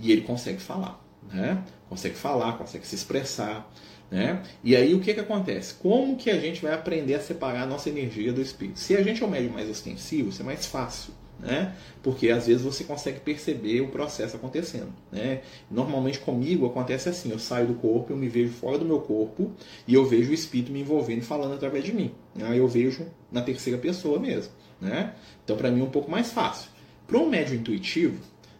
[0.00, 1.62] e ele consegue falar, né?
[1.88, 3.70] Consegue falar, consegue se expressar,
[4.10, 4.42] né?
[4.64, 5.74] E aí o que, que acontece?
[5.74, 8.78] Como que a gente vai aprender a separar a nossa energia do espírito?
[8.78, 11.74] Se a gente é um médium mais ostensivo, isso é mais fácil, né?
[12.02, 15.40] Porque às vezes você consegue perceber o processo acontecendo, né?
[15.70, 19.52] Normalmente comigo acontece assim, eu saio do corpo, eu me vejo fora do meu corpo
[19.86, 22.12] e eu vejo o espírito me envolvendo e falando através de mim.
[22.42, 24.52] Aí eu vejo na terceira pessoa mesmo.
[24.82, 25.14] Né?
[25.44, 26.68] Então, para mim, é um pouco mais fácil.
[27.06, 28.18] Para um médio intuitivo,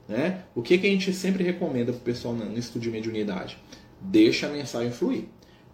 [0.09, 3.59] né, o que, que a gente sempre recomenda para o pessoal no estudo de mediunidade?
[4.01, 5.25] Deixa a mensagem fluir,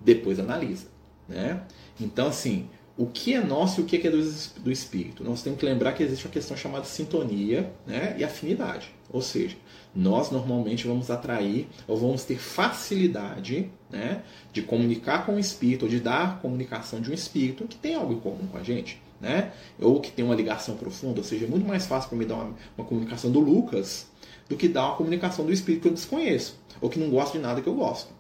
[0.01, 0.87] depois analisa.
[1.29, 1.61] Né?
[2.01, 5.23] Então, assim, o que é nosso e o que é do, espírito?
[5.23, 8.89] Nós temos que lembrar que existe uma questão chamada sintonia né, e afinidade.
[9.11, 9.57] Ou seja,
[9.95, 15.89] nós normalmente vamos atrair ou vamos ter facilidade né, de comunicar com o espírito, ou
[15.91, 19.01] de dar comunicação de um espírito que tem algo em comum com a gente.
[19.21, 19.53] Né?
[19.81, 22.35] Ou que tem uma ligação profunda, ou seja, é muito mais fácil para me dar
[22.37, 24.07] uma, uma, comunicação do Lucas
[24.49, 27.43] do que dar uma comunicação do espírito que eu desconheço, ou que não gosta de
[27.43, 28.13] nada que eu gosto.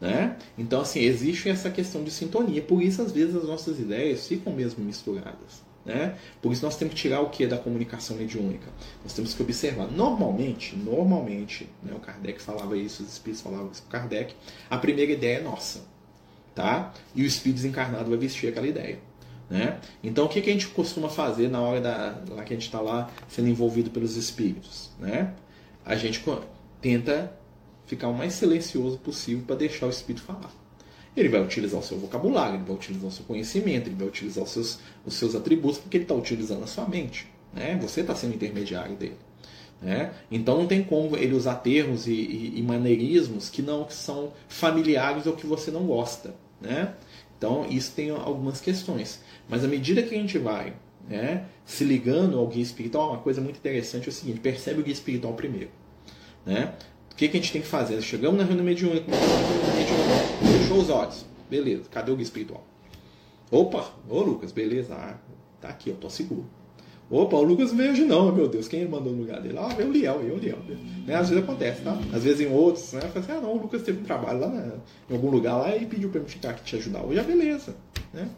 [0.00, 0.36] Né?
[0.58, 2.60] Então, assim, existe essa questão de sintonia.
[2.60, 5.62] Por isso, às vezes, as nossas ideias ficam mesmo misturadas.
[5.84, 6.16] Né?
[6.40, 8.68] Por isso, nós temos que tirar o que da comunicação mediúnica?
[9.02, 9.90] Nós temos que observar.
[9.90, 14.34] Normalmente, normalmente, né, o Kardec falava isso, os espíritos falavam isso com Kardec,
[14.68, 15.84] a primeira ideia é nossa.
[16.54, 16.92] Tá?
[17.14, 18.98] E o espírito desencarnado vai vestir aquela ideia.
[19.52, 19.78] Né?
[20.02, 22.64] Então, o que, que a gente costuma fazer na hora da, lá que a gente
[22.64, 24.90] está lá sendo envolvido pelos espíritos?
[24.98, 25.34] Né?
[25.84, 26.24] A gente
[26.80, 27.30] tenta
[27.84, 30.50] ficar o mais silencioso possível para deixar o espírito falar.
[31.14, 34.42] Ele vai utilizar o seu vocabulário, ele vai utilizar o seu conhecimento, ele vai utilizar
[34.42, 37.30] os seus, os seus atributos, porque ele está utilizando a sua mente.
[37.52, 37.78] Né?
[37.82, 39.18] Você está sendo intermediário dele.
[39.82, 40.14] Né?
[40.30, 44.32] Então não tem como ele usar termos e, e, e, maneirismos que não que são
[44.48, 46.34] familiares ou que você não gosta.
[46.58, 46.94] Né?
[47.42, 49.20] Então isso tem algumas questões.
[49.48, 50.74] Mas à medida que a gente vai
[51.08, 54.84] né, se ligando ao guia espiritual, uma coisa muito interessante é o seguinte: percebe o
[54.84, 55.70] guia espiritual primeiro.
[56.46, 56.72] Né?
[57.10, 58.00] O que, que a gente tem que fazer?
[58.00, 59.06] Chegamos na reunião mediúnica,
[60.56, 61.26] fechou os olhos.
[61.50, 62.64] Beleza, cadê o guia espiritual?
[63.50, 64.94] Opa, ô Lucas, beleza.
[64.94, 65.18] Ah,
[65.60, 66.46] tá aqui, eu tô seguro.
[67.12, 69.58] Opa, o Lucas veio hoje não, meu Deus, quem mandou no lugar dele?
[69.58, 70.56] Ah, veio o Liel, veio o Liel.
[71.06, 71.14] Né?
[71.14, 71.92] Às vezes acontece, tá?
[72.10, 73.02] Às vezes em outros, né?
[73.02, 74.72] Fala assim, ah não, o Lucas teve um trabalho lá na,
[75.10, 77.04] em algum lugar lá e pediu pra eu ficar aqui te ajudar.
[77.04, 77.76] Hoje é beleza,
[78.14, 78.30] né?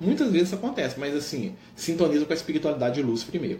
[0.00, 3.58] Muitas vezes isso acontece, mas assim, sintoniza com a espiritualidade de luz primeiro.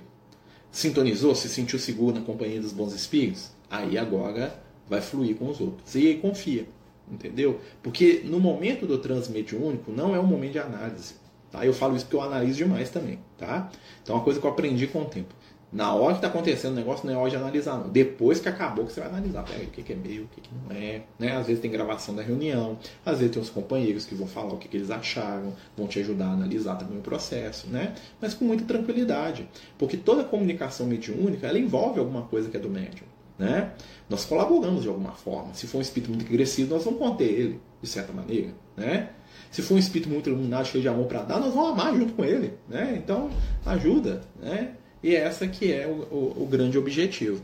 [0.70, 3.51] Sintonizou, se sentiu seguro na companhia dos bons espíritos?
[3.68, 5.92] Aí agora vai fluir com os outros.
[5.96, 6.68] E aí confia,
[7.11, 7.59] entendeu?
[7.83, 11.14] Porque no momento do transmediúnico não é um momento de análise.
[11.52, 11.64] Tá?
[11.64, 13.18] Eu falo isso porque eu analiso demais também.
[13.38, 13.70] Tá?
[14.02, 15.34] Então é uma coisa que eu aprendi com o tempo.
[15.72, 17.88] Na hora que está acontecendo o negócio, não é hora de analisar, não.
[17.88, 19.42] Depois que acabou, que você vai analisar.
[19.42, 21.00] O que, é meio, o que, que não é.
[21.18, 21.34] Né?
[21.34, 24.58] Às vezes tem gravação da reunião, às vezes tem os companheiros que vão falar o
[24.58, 27.94] que, que eles acharam, vão te ajudar a analisar também o processo, né?
[28.20, 29.48] Mas com muita tranquilidade.
[29.78, 33.06] Porque toda comunicação mediúnica, ela envolve alguma coisa que é do médium.
[33.42, 33.72] Né?
[34.09, 35.52] Nós colaboramos de alguma forma.
[35.52, 38.55] Se for um espírito muito agressivo, nós vamos conter ele, de certa maneira.
[38.76, 39.11] Né?
[39.50, 42.12] Se for um espírito muito iluminado, cheio de amor para dar, nós vamos amar junto
[42.12, 42.55] com ele.
[42.68, 42.94] Né?
[42.96, 43.31] Então,
[43.66, 44.22] ajuda.
[44.40, 44.76] Né?
[45.02, 47.42] E essa que é o, o, o grande objetivo.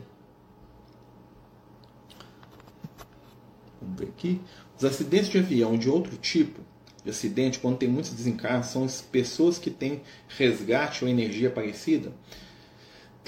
[3.82, 4.40] Vamos ver aqui.
[4.76, 6.60] Os acidentes de avião de outro tipo
[7.02, 12.12] de acidente, quando tem muitos desencarnos, são as pessoas que têm resgate ou energia parecida.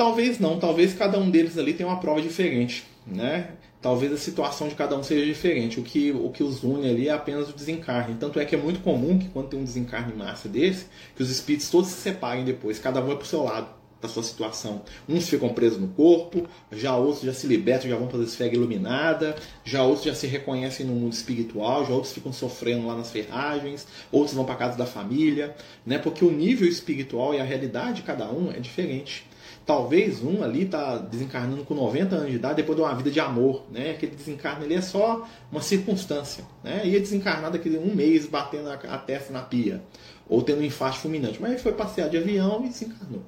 [0.01, 3.51] Talvez não, talvez cada um deles ali tenha uma prova diferente, né?
[3.83, 5.79] Talvez a situação de cada um seja diferente.
[5.79, 8.17] O que, o que os une ali é apenas o desencarne.
[8.19, 11.29] Tanto é que é muito comum que quando tem um desencarne massa desse, que os
[11.29, 13.69] espíritos todos se separem depois, cada um é para o seu lado
[14.01, 14.81] da sua situação.
[15.07, 18.55] Uns ficam presos no corpo, já outros já se libertam, já vão para a esfera
[18.55, 19.37] iluminada,
[19.67, 23.87] já outros já se reconhecem no mundo espiritual, já outros ficam sofrendo lá nas ferragens,
[24.11, 25.99] outros vão para casa da família, né?
[25.99, 29.29] Porque o nível espiritual e a realidade de cada um é diferente.
[29.71, 33.21] Talvez um ali está desencarnando com 90 anos de idade depois de uma vida de
[33.21, 33.93] amor, né?
[33.93, 36.85] Aquele desencarne ali é só uma circunstância, né?
[36.85, 39.81] Ia desencarnar daqui um mês batendo a, testa na pia
[40.29, 43.23] ou tendo um infarto fulminante, mas ele foi passear de avião e desencarnou.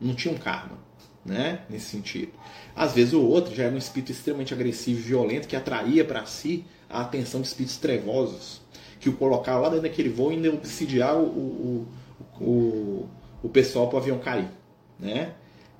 [0.00, 0.78] Não tinha um karma,
[1.26, 1.62] né?
[1.68, 2.30] Nesse sentido.
[2.76, 6.24] Às vezes o outro já era um espírito extremamente agressivo e violento que atraía para
[6.26, 8.60] si a atenção de espíritos trevosos
[9.00, 11.88] que o colocaram lá dentro daquele voo e obsidiar o, o,
[12.40, 13.08] o,
[13.42, 14.46] o pessoal para o avião cair,
[14.96, 15.34] né?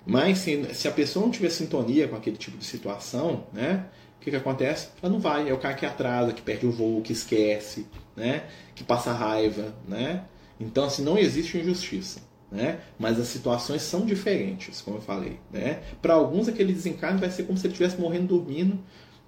[0.09, 3.85] Mas se, se a pessoa não tiver sintonia com aquele tipo de situação, né?
[4.17, 4.89] O que, que acontece?
[5.03, 5.51] Ela não vai.
[5.51, 8.45] É o cara que atrasa, que perde o voo, que esquece, né?
[8.75, 10.25] Que passa raiva, né?
[10.59, 12.21] Então, assim, não existe injustiça.
[12.51, 12.81] Né?
[12.99, 15.39] Mas as situações são diferentes, como eu falei.
[15.53, 15.83] Né?
[16.01, 18.79] Para alguns, aquele desencarne vai ser como se ele estivesse morrendo dormindo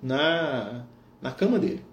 [0.03, 0.87] na,
[1.21, 1.85] na cama dele.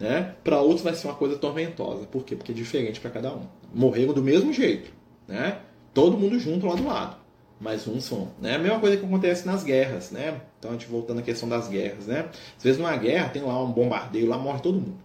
[0.00, 0.34] Né?
[0.42, 2.06] Para outros, vai ser uma coisa tormentosa.
[2.06, 2.34] Por quê?
[2.34, 3.46] Porque é diferente para cada um.
[3.74, 4.90] Morreram do mesmo jeito.
[5.28, 5.60] Né?
[5.92, 7.21] Todo mundo junto lá do lado
[7.62, 8.28] mais um som.
[8.40, 8.56] Né?
[8.56, 10.40] A mesma coisa que acontece nas guerras, né?
[10.58, 12.28] Então a gente voltando à questão das guerras, né?
[12.56, 14.98] Às vezes numa guerra tem lá um bombardeio, lá morre todo mundo,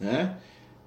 [0.00, 0.36] né?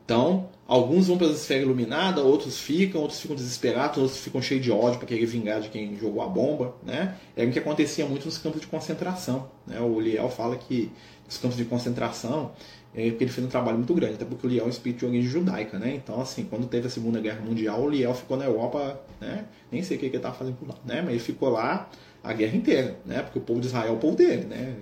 [0.04, 4.62] Então, alguns vão para a esfera iluminada, outros ficam, outros ficam desesperados, outros ficam cheios
[4.62, 7.16] de ódio para querer vingar de quem jogou a bomba, né?
[7.38, 9.80] É o que acontecia muito nos campos de concentração, né?
[9.80, 10.92] O Liel fala que
[11.28, 12.52] os campos de concentração
[12.96, 15.00] é porque ele fez um trabalho muito grande, até porque o Liel é um espírito
[15.00, 15.96] de origem judaica, né?
[15.96, 19.46] Então, assim, quando teve a Segunda Guerra Mundial, o Liel ficou na Europa, né?
[19.72, 21.02] Nem sei o que ele estava fazendo por lá, né?
[21.02, 21.90] Mas ele ficou lá
[22.24, 23.24] a guerra inteira, né?
[23.24, 24.76] Porque o povo de Israel é o povo dele, né?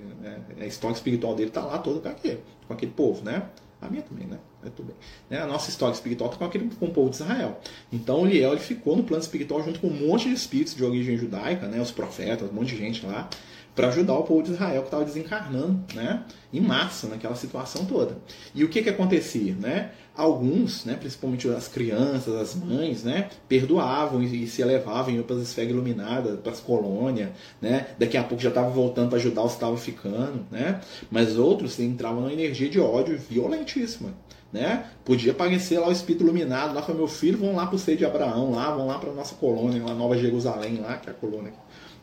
[0.60, 3.44] É, a história espiritual dele está lá toda com aquele, com aquele povo, né?
[3.82, 4.38] A minha também, né?
[4.64, 4.96] É tudo bem.
[5.30, 5.42] Né?
[5.42, 7.60] A nossa história espiritual está com, aquele, com o povo de Israel.
[7.92, 10.84] Então, o Liel ele ficou no plano espiritual junto com um monte de espíritos de
[10.84, 11.82] origem judaica, né?
[11.82, 13.30] Os profetas, um monte de gente lá
[13.76, 18.18] para ajudar o povo de Israel que estava desencarnando, né, em massa naquela situação toda.
[18.54, 19.92] E o que que acontecia, né?
[20.16, 25.72] Alguns, né, principalmente as crianças, as mães, né, perdoavam e, se elevavam para as esferas
[25.72, 27.30] iluminadas, para as colônias,
[27.62, 27.88] né?
[27.98, 30.82] Daqui a pouco já estavam voltando para ajudar os que estavam ficando, né?
[31.10, 34.14] Mas outros entravam numa energia de ódio violentíssima
[34.52, 34.86] né?
[35.06, 37.98] Podia aparecer lá o espírito iluminado, lá para meu filho, vão lá para o seio
[37.98, 41.16] de Abraão, lá, vão lá para nossa colônia, lá Nova Jerusalém, lá que é a
[41.16, 41.54] colônia,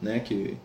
[0.00, 0.20] né?
[0.20, 0.56] Que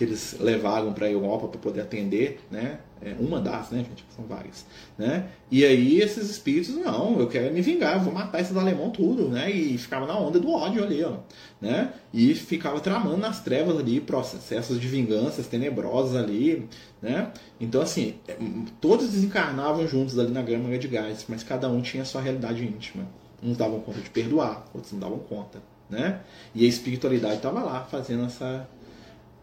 [0.00, 2.78] que eles levaram para a Europa para poder atender, né?
[3.02, 4.02] É uma das, né, gente?
[4.16, 4.64] São várias,
[4.96, 5.28] né?
[5.50, 9.50] E aí esses espíritos, não, eu quero me vingar, vou matar esses alemão tudo, né?
[9.50, 11.18] E ficava na onda do ódio ali, ó,
[11.60, 11.92] né?
[12.14, 16.66] E ficava tramando nas trevas ali processos de vinganças tenebrosas ali,
[17.02, 17.30] né?
[17.60, 18.38] Então assim, é,
[18.80, 22.64] todos desencarnavam juntos ali na grama de gás, mas cada um tinha a sua realidade
[22.64, 23.06] íntima.
[23.42, 26.20] Uns davam conta de perdoar, outros não davam conta, né?
[26.54, 28.66] E a espiritualidade estava lá fazendo essa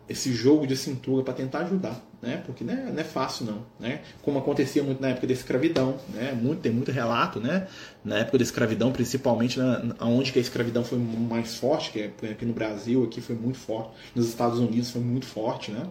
[0.09, 2.41] esse jogo de cintura para tentar ajudar, né?
[2.45, 4.01] Porque não é, não é, fácil não, né?
[4.21, 6.31] Como acontecia muito na época da escravidão, né?
[6.31, 7.67] Muito, tem muito relato, né?
[8.03, 12.31] Na época da escravidão, principalmente na, onde que a escravidão foi mais forte, que é
[12.31, 15.85] aqui no Brasil, aqui foi muito forte, nos Estados Unidos foi muito forte, né?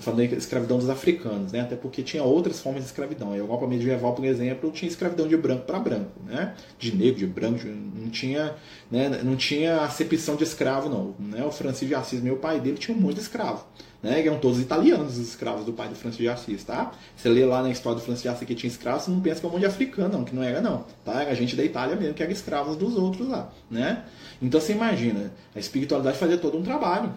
[0.00, 1.60] Estou falando da escravidão dos africanos, né?
[1.60, 3.32] até porque tinha outras formas de escravidão.
[3.32, 6.54] A Europa medieval, por exemplo, tinha escravidão de branco para branco, né?
[6.78, 8.54] de negro, de branco, não tinha
[8.90, 9.20] né?
[9.22, 11.14] não tinha acepção de escravo, não.
[11.18, 11.44] Né?
[11.44, 13.66] O Francisco de Assis, meu pai dele, tinha um monte de escravo.
[14.02, 14.26] Né?
[14.26, 16.92] eram todos italianos os escravos do pai do Francisco de Assis, tá?
[17.14, 19.40] Você lê lá na história do Francisco de Assis que tinha escravos, você não pensa
[19.40, 20.86] que é um monte de africano, não, que não era, não.
[21.04, 21.22] Tá?
[21.22, 24.04] Era gente da Itália mesmo, que era escravos dos outros lá, né?
[24.40, 27.12] Então você imagina, a espiritualidade fazia todo um trabalho,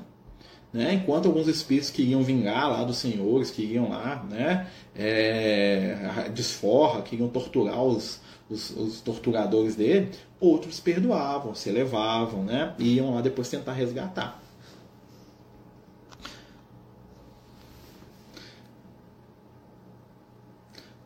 [0.73, 0.95] né?
[0.95, 4.67] enquanto alguns espíritos que iam vingar lá dos senhores, que iam lá, né?
[4.95, 10.09] É, desforra, que iam torturar os, os, os, torturadores dele,
[10.39, 12.73] outros perdoavam, se elevavam, né?
[12.79, 14.41] e iam lá depois tentar resgatar.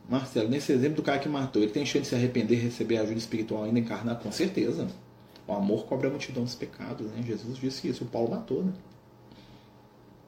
[0.09, 2.97] Marcelo, nesse exemplo do cara que matou, ele tem chance de se arrepender e receber
[2.97, 4.17] ajuda espiritual ainda encarnar?
[4.19, 4.87] Com certeza.
[5.45, 7.21] O amor cobra a multidão dos pecados, né?
[7.25, 8.71] Jesus disse isso, o Paulo matou, né?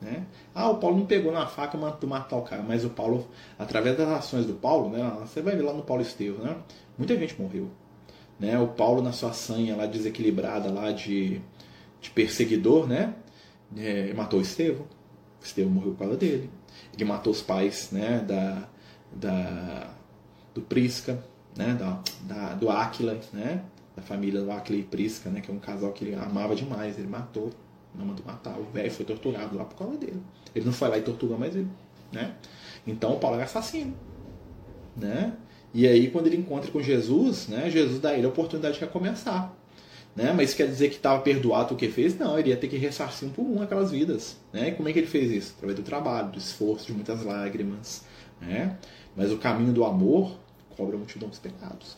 [0.01, 0.25] Né?
[0.55, 3.97] Ah, o Paulo não pegou na faca e matar o cara, mas o Paulo, através
[3.97, 6.55] das ações do Paulo, né, você vai ver lá no Paulo Estevam, né,
[6.97, 7.69] muita gente morreu.
[8.39, 8.57] Né?
[8.57, 11.41] O Paulo, na sua sanha lá desequilibrada lá de,
[11.99, 13.13] de perseguidor, né,
[13.75, 14.85] é, matou o Estevão.
[15.41, 16.49] O Estevão morreu por causa dele.
[16.93, 18.67] Ele matou os pais né, da,
[19.11, 19.93] da,
[20.53, 21.21] do Prisca,
[21.57, 23.63] né, da, da, do Áquila, né,
[23.95, 26.97] da família do Áquila e Prisca, né, que é um casal que ele amava demais.
[26.97, 27.51] Ele matou
[27.95, 28.57] não mandou matar.
[28.59, 30.21] O velho foi torturado lá por causa dele.
[30.55, 31.67] Ele não foi lá e torturou mais ele.
[32.11, 32.33] Né?
[32.85, 33.93] Então o Paulo era assassino.
[34.95, 35.33] Né?
[35.73, 39.53] E aí, quando ele encontra com Jesus, né, Jesus dá ele a oportunidade de recomeçar.
[40.15, 40.33] Né?
[40.33, 42.17] Mas quer dizer que estava perdoado o que fez?
[42.17, 44.37] Não, ele ia ter que ressarcir um por um aquelas vidas.
[44.51, 44.69] Né?
[44.69, 45.53] E como é que ele fez isso?
[45.57, 48.03] Através do trabalho, do esforço, de muitas lágrimas.
[48.41, 48.77] Né?
[49.15, 50.37] Mas o caminho do amor
[50.75, 51.95] cobra a multidão dos pecados.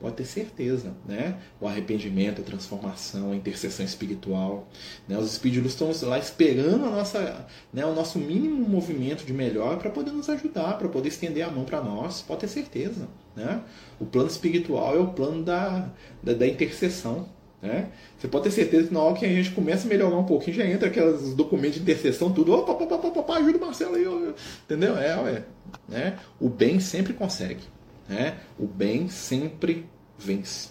[0.00, 1.36] Pode ter certeza, né?
[1.60, 4.68] O arrependimento, a transformação, a intercessão espiritual.
[5.08, 5.18] Né?
[5.18, 9.90] Os espíritos estão lá esperando a nossa, né, o nosso mínimo movimento de melhor para
[9.90, 12.22] poder nos ajudar, para poder estender a mão para nós.
[12.22, 13.08] Pode ter certeza.
[13.34, 13.60] Né?
[13.98, 15.90] O plano espiritual é o plano da,
[16.22, 17.28] da, da intercessão.
[17.60, 17.88] Né?
[18.16, 20.56] Você pode ter certeza que na hora que a gente começa a melhorar um pouquinho,
[20.56, 22.52] já entra aqueles documentos de intercessão, tudo.
[22.52, 24.34] Opa, opa, opa, opa, ajuda o Marcelo aí.
[24.64, 24.96] Entendeu?
[24.96, 25.42] É, ué.
[25.88, 26.18] Né?
[26.40, 27.64] O bem sempre consegue.
[28.08, 28.38] Né?
[28.58, 29.86] O bem sempre
[30.18, 30.70] vence.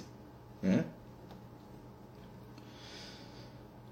[0.61, 0.83] Né?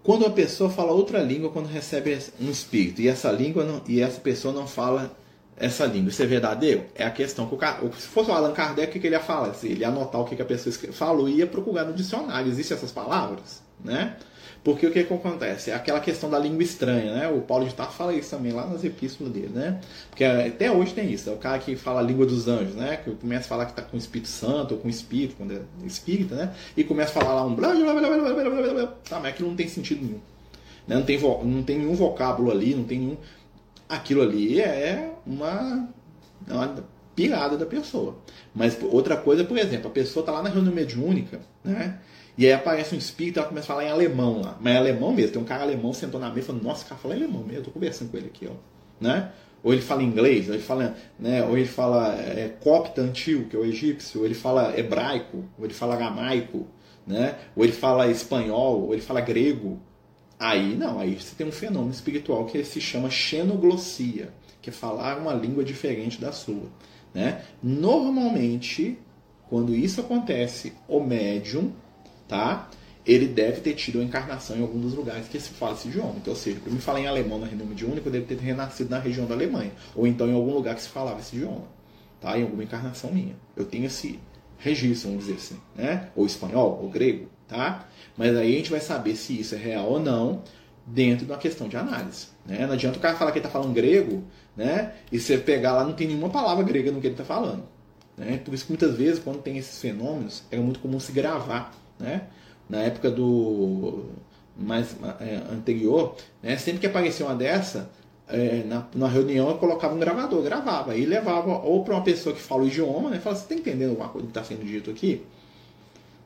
[0.06, 4.02] Quando a pessoa fala outra língua quando recebe um espírito e essa língua não, e
[4.02, 5.16] essa pessoa não fala
[5.58, 6.86] essa língua, isso é verdadeiro?
[6.94, 9.56] É a questão que o, se fosse o Allan Kardec, o que, ele ia falar?
[9.64, 12.52] Ele ia anotar o que a pessoa falou e ia procurar no dicionário.
[12.52, 13.64] Existem essas palavras?
[13.84, 14.16] Né?
[14.66, 15.72] Porque o que, que acontece?
[15.72, 17.28] Aquela questão da língua estranha, né?
[17.28, 19.80] O Paulo de Tarso fala isso também lá nas epístolas dele, né?
[20.10, 21.30] Porque é, até hoje tem isso.
[21.30, 22.98] É o cara que fala a língua dos anjos, né?
[22.98, 25.54] Que começa a falar que está com o Espírito Santo ou com o Espírito, quando
[25.54, 26.56] é espírita, né?
[26.76, 28.88] E começa a falar lá um blá blá blá blá blá blá blá.
[29.08, 30.20] Tá, mas aquilo não tem sentido nenhum.
[30.88, 30.96] Né?
[30.96, 31.44] Não, tem vo...
[31.44, 33.18] não tem nenhum vocábulo ali, não tem nenhum.
[33.88, 35.88] Aquilo ali é uma.
[36.50, 36.84] É uma
[37.16, 38.18] pirada da pessoa.
[38.56, 42.00] Mas outra coisa, por exemplo, a pessoa tá lá na reunião mediúnica, né?
[42.38, 44.58] E aí aparece um espírito e ela começa a falar em alemão lá.
[44.60, 45.32] Mas é alemão mesmo.
[45.34, 47.60] Tem um cara alemão sentou na mesa e falou, nossa, o cara fala alemão mesmo.
[47.60, 48.56] Eu tô conversando com ele aqui, ó.
[49.00, 49.32] Né?
[49.64, 53.56] Ou ele fala inglês, ou ele fala, né, ou ele fala é, copta antigo, que
[53.56, 56.68] é o egípcio, ou ele fala hebraico, ou ele fala aramaico,
[57.06, 57.36] né?
[57.56, 59.80] ou ele fala espanhol, ou ele fala grego.
[60.40, 64.32] Aí não, aí você tem um fenômeno espiritual que se chama xenoglossia,
[64.62, 66.70] que é falar uma língua diferente da sua.
[67.12, 67.42] Né?
[67.64, 69.00] Normalmente,
[69.50, 71.74] quando isso acontece, o médium
[72.28, 72.70] tá?
[73.06, 76.16] ele deve ter tido uma encarnação em algum dos lugares que se fala esse idioma.
[76.18, 78.90] Então, ou seja, para me falar em alemão na renome de único, deve ter renascido
[78.90, 81.68] na região da Alemanha, ou então em algum lugar que se falava esse idioma,
[82.20, 82.38] tá?
[82.38, 83.36] Em alguma encarnação minha.
[83.56, 84.20] Eu tenho esse
[84.58, 86.10] registro, vamos dizer assim, né?
[86.16, 87.88] Ou espanhol, ou grego, tá?
[88.18, 90.42] Mas aí a gente vai saber se isso é real ou não
[90.88, 92.28] dentro da questão de análise.
[92.46, 92.66] Né?
[92.66, 94.24] Não adianta o cara falar que ele está falando grego,
[94.56, 94.94] né?
[95.12, 97.64] E você pegar lá não tem nenhuma palavra grega no que ele está falando.
[98.18, 98.38] Né?
[98.38, 101.72] Por isso que muitas vezes, quando tem esses fenômenos, é muito comum se gravar.
[102.00, 102.24] Né?
[102.70, 104.06] Na época do
[104.58, 106.58] mais é, anterior, né?
[106.58, 107.90] sempre que aparecia uma dessa,
[108.28, 112.34] é, na, na, reunião eu colocava um gravador, gravava e levava ou para uma pessoa
[112.34, 113.20] que fala o idioma, né?
[113.20, 115.24] Fala, você está entendendo alguma coisa que está sendo dito aqui?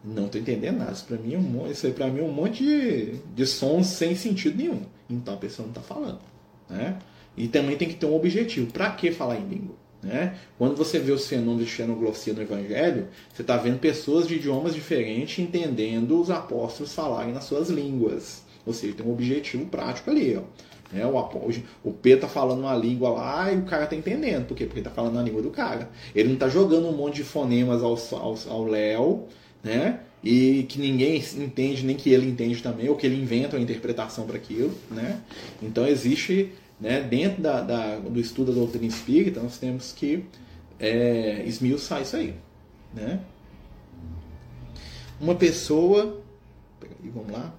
[0.04, 0.94] Não estou entendendo nada.
[0.94, 4.16] Isso para mim, é um, isso para mim é um monte de, de sons sem
[4.16, 4.82] sentido nenhum.
[5.10, 6.20] Então a pessoa não está falando.
[6.70, 6.98] Né?
[7.36, 8.72] E também tem que ter um objetivo.
[8.72, 9.76] Para que falar em língua?
[10.02, 10.36] Né?
[10.58, 14.74] Quando você vê os fenômenos de xenoglossia no Evangelho, você está vendo pessoas de idiomas
[14.74, 18.44] diferentes entendendo os apóstolos falarem nas suas línguas.
[18.66, 20.38] Ou seja, tem um objetivo prático ali.
[20.38, 20.44] Ó.
[20.92, 21.52] É, o,
[21.84, 24.48] o Pedro tá falando uma língua lá e o cara tá entendendo.
[24.48, 24.66] Por quê?
[24.66, 25.90] Porque ele tá falando na língua do cara.
[26.16, 29.28] Ele não tá jogando um monte de fonemas ao, ao, ao Léo
[29.64, 30.00] né?
[30.24, 34.26] E que ninguém entende, nem que ele entende também, ou que ele inventa uma interpretação
[34.26, 35.22] para aquilo, né?
[35.62, 40.26] Então existe, né, dentro da, da, do estudo da doutrina espírita, nós temos que
[40.80, 42.36] é, esmiuçar isso aí,
[42.94, 43.20] né?
[45.20, 46.22] Uma pessoa,
[46.80, 47.54] peraí, vamos lá,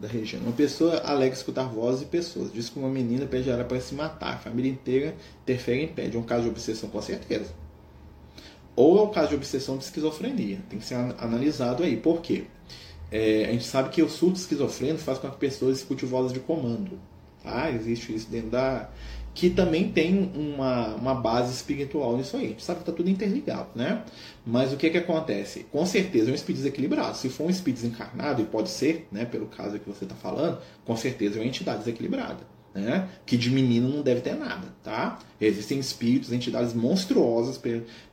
[0.00, 0.42] da região.
[0.42, 2.52] Uma pessoa alega escutar vozes e pessoas.
[2.52, 4.34] Diz que uma menina pede ela para se matar.
[4.34, 5.14] A família inteira
[5.44, 6.16] interfere e impede.
[6.16, 7.54] É um caso de obsessão, com certeza
[8.74, 10.60] ou é um caso de obsessão de esquizofrenia.
[10.68, 11.96] Tem que ser analisado aí.
[11.96, 12.44] Por quê?
[13.10, 16.40] É, a gente sabe que o surto esquizofrênico faz com que pessoas escutem vozes de
[16.40, 16.98] comando.
[17.42, 17.70] Tá?
[17.70, 18.88] Existe isso dentro da.
[19.34, 22.44] Que também tem uma, uma base espiritual nisso aí.
[22.44, 24.04] A gente sabe que está tudo interligado, né?
[24.44, 25.66] Mas o que, que acontece?
[25.72, 27.16] Com certeza é um espírito desequilibrado.
[27.16, 30.58] Se for um espírito desencarnado, e pode ser, né, pelo caso que você está falando,
[30.84, 33.08] com certeza é uma entidade desequilibrada né?
[33.26, 35.18] que de menino não deve ter nada, tá?
[35.40, 37.60] Existem espíritos, entidades monstruosas,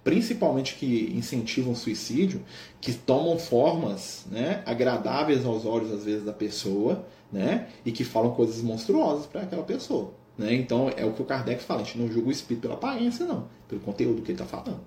[0.04, 2.44] principalmente que incentivam o suicídio,
[2.82, 7.68] que tomam formas né, agradáveis aos olhos, às vezes, da pessoa, né?
[7.86, 10.14] E que falam coisas monstruosas para aquela pessoa.
[10.38, 10.54] Né?
[10.54, 13.26] Então, é o que o Kardec fala, a gente não julga o espírito pela aparência,
[13.26, 14.80] não, pelo conteúdo que ele está falando.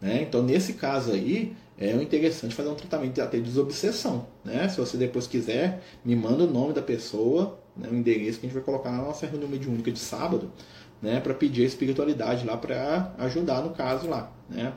[0.00, 0.22] Né?
[0.22, 4.26] Então, nesse caso aí, é interessante fazer um tratamento até de desobsessão.
[4.44, 4.68] Né?
[4.68, 8.48] Se você depois quiser, me manda o nome da pessoa, né, o endereço que a
[8.48, 10.52] gente vai colocar na nossa reunião mediúnica de sábado,
[11.00, 14.72] né, para pedir a espiritualidade lá para ajudar no caso lá, né,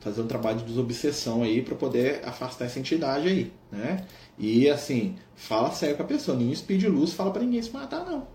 [0.00, 4.04] fazer um trabalho de desobsessão aí para poder afastar essa entidade aí, né?
[4.38, 7.70] E assim, fala sério com a pessoa, nenhum espírito de luz fala para ninguém se
[7.70, 8.26] matar não.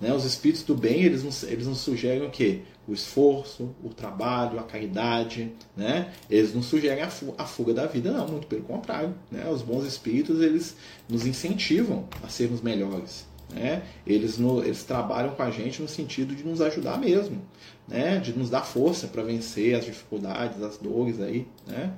[0.00, 0.14] Né?
[0.14, 2.60] Os espíritos do bem, eles não, eles não sugerem o quê?
[2.88, 6.12] O esforço, o trabalho, a caridade, né?
[6.28, 9.14] Eles não sugerem a, fuga, a fuga da vida, não, muito pelo contrário.
[9.30, 9.46] Né?
[9.48, 10.74] Os bons espíritos, eles
[11.08, 13.26] nos incentivam a sermos melhores.
[13.52, 13.82] Né?
[14.06, 17.42] Eles, no, eles trabalham com a gente no sentido de nos ajudar mesmo,
[17.88, 18.18] né?
[18.18, 21.46] de nos dar força para vencer as dificuldades, as dores aí.
[21.66, 21.92] Né?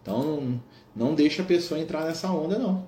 [0.00, 0.62] Então não,
[0.94, 2.86] não deixa a pessoa entrar nessa onda não.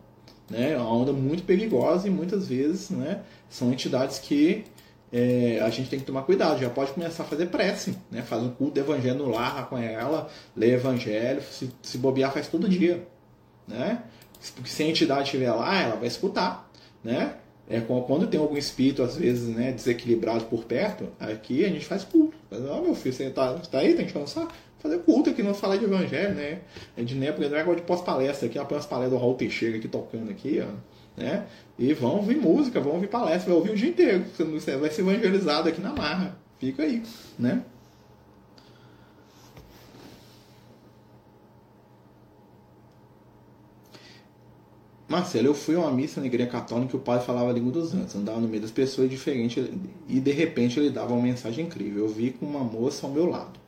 [0.48, 0.72] Né?
[0.72, 4.64] É uma onda muito perigosa e muitas vezes né, são entidades que
[5.12, 6.60] é, a gente tem que tomar cuidado.
[6.60, 8.22] Já pode começar a fazer prece, né?
[8.22, 12.46] faz um culto de evangelho no lar com ela, lê evangelho, se, se bobear faz
[12.46, 13.06] todo dia.
[13.66, 14.02] Né?
[14.54, 16.70] Porque se a entidade estiver lá, ela vai escutar.
[17.02, 17.34] Né?
[17.68, 22.04] É, quando tem algum espírito, às vezes, né, desequilibrado por perto, aqui a gente faz
[22.04, 22.36] culto.
[22.50, 24.48] Ó, oh, meu filho, você tá, tá aí, tem que descansar?
[24.78, 26.58] Fazer culto aqui, não falar de evangelho, né?
[26.94, 29.16] A gente nem é porque não é agora de pós-palestra aqui, põe as palestras do
[29.16, 30.68] Raul Teixeira aqui tocando aqui, ó.
[31.16, 31.46] Né?
[31.78, 34.24] E vão ouvir música, vão ouvir palestra, vai ouvir o dia inteiro.
[34.36, 36.36] Você vai ser evangelizado aqui na marra.
[36.58, 37.02] Fica aí,
[37.38, 37.62] né?
[45.06, 47.70] Marcelo, eu fui a uma missa na igreja católica e o padre falava a língua
[47.70, 49.70] dos anjos, andava no meio das pessoas diferente
[50.08, 52.04] e de repente ele dava uma mensagem incrível.
[52.04, 53.64] Eu vi com uma moça ao meu lado.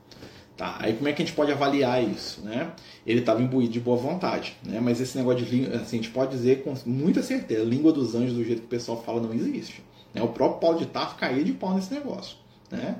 [0.56, 2.72] Tá, aí como é que a gente pode avaliar isso, né?
[3.06, 4.80] Ele estava imbuído de boa vontade, né?
[4.80, 8.14] Mas esse negócio de língua, assim, a gente pode dizer com muita certeza, língua dos
[8.14, 9.84] anjos do jeito que o pessoal fala não existe.
[10.14, 10.22] Né?
[10.22, 12.38] O próprio Paulo de Tarso caía de pau nesse negócio,
[12.70, 12.96] né?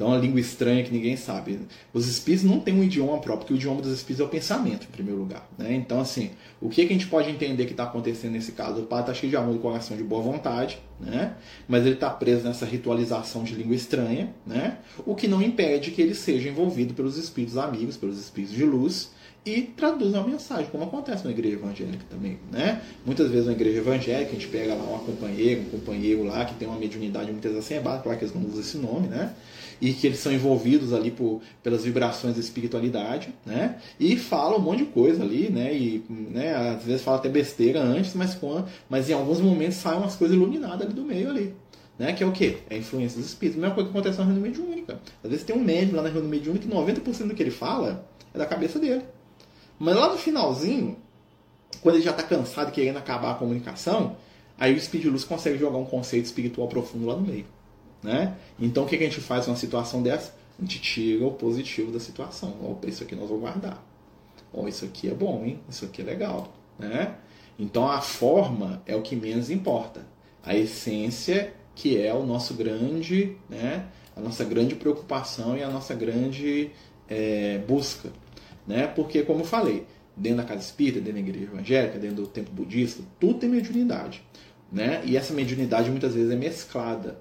[0.00, 1.60] Então, é uma língua estranha que ninguém sabe.
[1.92, 4.86] Os espíritos não têm um idioma próprio, porque o idioma dos espíritos é o pensamento,
[4.86, 5.46] em primeiro lugar.
[5.58, 5.74] Né?
[5.74, 8.80] Então, assim, o que, que a gente pode entender que está acontecendo nesse caso?
[8.80, 11.34] O pai está cheio de amor e coração de boa vontade, né?
[11.68, 14.78] mas ele está preso nessa ritualização de língua estranha, né?
[15.04, 19.10] o que não impede que ele seja envolvido pelos espíritos amigos, pelos espíritos de luz,
[19.44, 22.82] e traduz a mensagem, como acontece na igreja evangélica também, né?
[23.06, 26.54] Muitas vezes na igreja evangélica a gente pega lá uma companheira, um companheiro lá que
[26.56, 29.34] tem uma mediunidade muito exacerbada, claro que eles não usam esse nome, né?
[29.80, 33.78] E que eles são envolvidos ali por, pelas vibrações da espiritualidade, né?
[33.98, 35.74] E fala um monte de coisa ali, né?
[35.74, 39.98] E né, às vezes fala até besteira antes, mas, com, mas em alguns momentos saem
[39.98, 41.54] umas coisas iluminadas ali do meio ali.
[41.98, 42.12] Né?
[42.12, 42.58] Que é o quê?
[42.68, 43.58] É a influência dos espíritos.
[43.58, 45.00] A mesma coisa que acontece na reunião mediúnica.
[45.22, 48.06] Às vezes tem um médium lá na reunião mediúnica que 90% do que ele fala
[48.32, 49.02] é da cabeça dele.
[49.78, 50.96] Mas lá no finalzinho,
[51.82, 54.16] quando ele já está cansado querendo acabar a comunicação,
[54.58, 57.46] aí o Espírito de Luz consegue jogar um conceito espiritual profundo lá no meio.
[58.02, 58.36] Né?
[58.58, 60.34] Então o que a gente faz numa situação dessa?
[60.58, 62.54] A gente tira o positivo da situação.
[62.62, 63.82] Opa, isso aqui nós vamos guardar.
[64.52, 65.60] Ó, isso aqui é bom, hein?
[65.68, 66.52] Isso aqui é legal.
[66.78, 67.14] Né?
[67.58, 70.06] Então a forma é o que menos importa.
[70.42, 73.86] A essência que é o nosso grande, né?
[74.14, 76.70] A nossa grande preocupação e a nossa grande
[77.08, 78.10] é, busca.
[78.66, 78.86] Né?
[78.86, 79.86] Porque, como eu falei,
[80.16, 84.22] dentro da casa espírita, dentro da igreja evangélica, dentro do templo budista, tudo tem mediunidade.
[84.70, 85.02] Né?
[85.04, 87.20] E essa mediunidade muitas vezes é mesclada.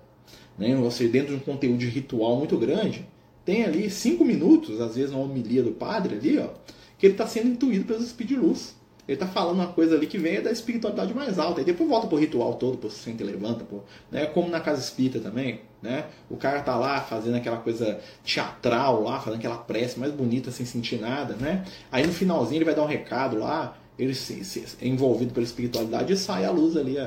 [0.60, 0.76] Né?
[0.92, 3.08] Seja, dentro de um conteúdo de ritual muito grande,
[3.46, 6.50] tem ali cinco minutos, às vezes uma homilia do padre ali, ó,
[6.98, 8.80] que ele está sendo intuído pelos espíritos de luz.
[9.08, 11.62] Ele está falando uma coisa ali que vem da espiritualidade mais alta.
[11.62, 13.80] E depois volta pro ritual todo, pro senta e levanta, pô,
[14.12, 14.28] né?
[14.28, 16.06] Como na casa espírita também, né?
[16.30, 20.64] O cara tá lá fazendo aquela coisa teatral lá, fazendo aquela prece mais bonita sem
[20.64, 21.66] sentir nada, né?
[21.92, 25.44] Aí no finalzinho ele vai dar um recado lá, ele se, se, é envolvido pela
[25.44, 26.98] espiritualidade e sai a luz ali,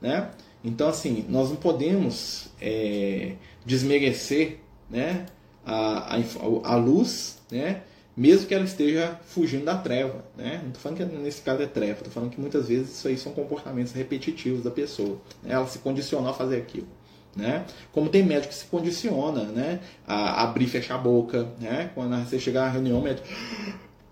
[0.00, 0.30] né?
[0.62, 3.32] Então assim, nós não podemos é,
[3.64, 4.58] desmerecer,
[4.88, 5.26] né?
[5.64, 7.82] A, a, a luz, né?
[8.16, 10.24] mesmo que ela esteja fugindo da treva.
[10.36, 10.60] Né?
[10.62, 13.16] Não estou falando que nesse caso é treva, estou falando que muitas vezes isso aí
[13.16, 15.18] são comportamentos repetitivos da pessoa.
[15.42, 15.54] Né?
[15.54, 16.88] Ela se condiciona a fazer aquilo.
[17.34, 17.64] Né?
[17.92, 19.80] Como tem médico que se condiciona né?
[20.06, 21.48] a abrir e fechar a boca.
[21.58, 21.90] Né?
[21.94, 23.26] Quando você chegar na reunião, o médico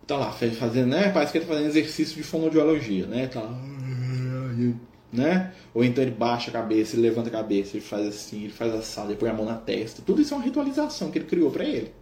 [0.03, 1.11] está lá fazendo, né?
[1.11, 3.07] parece que ele está fazendo exercício de fonoaudiologia.
[3.07, 3.27] Né?
[3.27, 3.51] Tá lá,
[5.13, 5.53] né?
[5.75, 8.75] Ou então ele baixa a cabeça, ele levanta a cabeça, ele faz assim, ele faz
[8.75, 10.03] assado, ele põe a mão na testa.
[10.03, 11.93] Tudo isso é uma ritualização que ele criou para ele.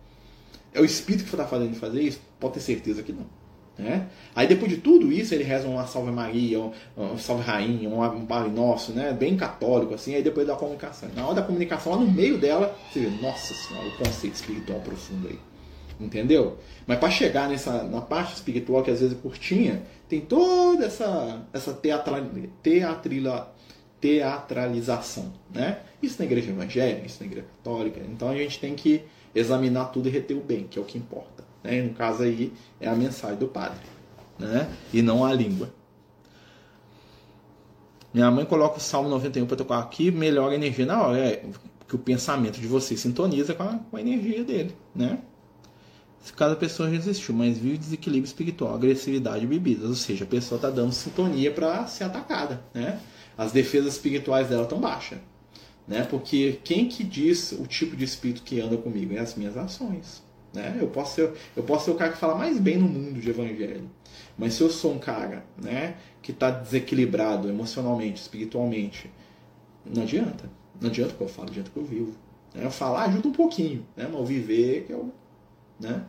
[0.72, 2.20] É o espírito que está fazendo ele fazer isso?
[2.38, 3.26] Pode ter certeza que não.
[3.78, 4.06] Né?
[4.34, 6.58] Aí depois de tudo isso, ele reza uma Salve Maria,
[6.96, 9.12] uma Salve Rainha, um, Pai Nosso, né?
[9.12, 11.08] bem católico, assim, aí depois da comunicação.
[11.14, 14.80] Na hora da comunicação, lá no meio dela, você vê, nossa senhora, o conceito espiritual
[14.80, 15.38] profundo aí.
[15.98, 16.58] Entendeu?
[16.86, 21.42] Mas para chegar nessa na parte espiritual, que às vezes é curtinha, tem toda essa,
[21.52, 22.20] essa teatral,
[22.62, 23.54] teatrila,
[24.00, 25.32] teatralização.
[25.52, 25.78] Né?
[26.02, 28.00] Isso na igreja evangélica, isso na igreja católica.
[28.00, 29.02] Então a gente tem que
[29.34, 31.44] examinar tudo e reter o bem, que é o que importa.
[31.64, 31.82] Né?
[31.82, 33.80] No caso aí, é a mensagem do padre,
[34.38, 34.68] né?
[34.92, 35.74] e não a língua.
[38.12, 41.18] Minha mãe coloca o Salmo 91 para tocar aqui, melhora a energia na hora.
[41.18, 41.42] É,
[41.88, 45.18] que o pensamento de você sintoniza com a, com a energia dele, né?
[46.34, 49.88] Cada pessoa resistiu, mas vive desequilíbrio espiritual, agressividade e bebidas.
[49.88, 53.00] Ou seja, a pessoa está dando sintonia para ser atacada, né?
[53.36, 55.18] As defesas espirituais dela estão baixas.
[55.86, 56.02] Né?
[56.08, 59.14] Porque quem que diz o tipo de espírito que anda comigo?
[59.14, 60.22] É as minhas ações.
[60.52, 60.78] Né?
[60.80, 63.28] Eu, posso ser, eu posso ser o cara que fala mais bem no mundo de
[63.28, 63.88] evangelho.
[64.36, 69.10] Mas se eu sou um cara né, que está desequilibrado emocionalmente, espiritualmente,
[69.84, 70.50] não adianta.
[70.80, 72.12] Não adianta o que eu falo, adianta o que eu vivo.
[72.54, 72.64] Né?
[72.64, 74.08] Eu falar ajuda um pouquinho, né?
[74.10, 75.12] mas viver que eu.
[75.78, 76.04] Né?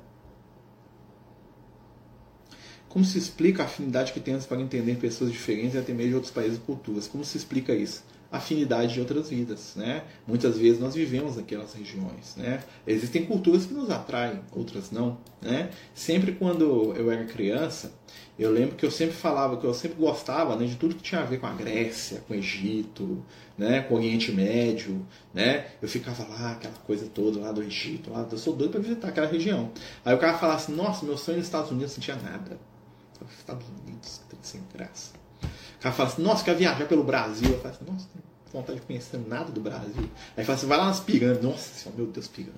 [2.89, 6.15] Como se explica a afinidade que temos para entender pessoas diferentes e até mesmo de
[6.15, 7.07] outros países e culturas?
[7.07, 8.03] Como se explica isso?
[8.31, 10.03] afinidade de outras vidas, né?
[10.25, 12.61] Muitas vezes nós vivemos naquelas regiões, né?
[12.85, 15.69] Existem culturas que nos atraem, outras não, né?
[15.93, 17.93] Sempre quando eu era criança,
[18.37, 21.21] eu lembro que eu sempre falava que eu sempre gostava né, de tudo que tinha
[21.21, 23.23] a ver com a Grécia, com o Egito,
[23.57, 25.67] né, com o Oriente Médio, né?
[25.81, 29.07] Eu ficava lá, aquela coisa toda lá do Egito, lá, eu sou doido para visitar
[29.07, 29.71] aquela região.
[30.05, 32.59] Aí o cara falava assim, nossa, meu sonho nos Estados Unidos não tinha nada.
[33.37, 35.13] Estados Unidos, sem graça.
[35.43, 37.49] O cara fala assim, nossa, quer viajar pelo Brasil.
[37.49, 40.09] Eu falo assim, nossa, não tenho vontade de conhecer nada do Brasil.
[40.35, 41.43] Aí fala assim, vai lá nas pirâmides.
[41.43, 42.57] Nossa senhora, meu Deus, pirâmide.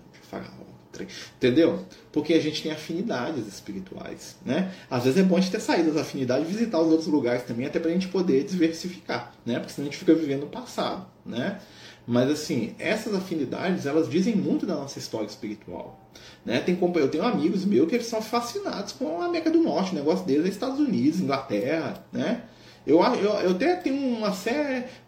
[1.37, 1.85] Entendeu?
[2.11, 4.73] Porque a gente tem afinidades espirituais, né?
[4.89, 7.43] Às vezes é bom a gente ter saído das afinidades e visitar os outros lugares
[7.43, 9.59] também, até pra gente poder diversificar, né?
[9.59, 11.59] Porque senão a gente fica vivendo o passado, né?
[12.05, 15.98] Mas assim, essas afinidades, elas dizem muito da nossa história espiritual.
[16.45, 16.59] Né?
[16.59, 19.95] Tem, eu tenho amigos meus que eles são fascinados com a América do Norte, o
[19.95, 22.43] negócio deles é Estados Unidos, Inglaterra, né?
[22.87, 24.33] Eu, eu, eu até tenho uma,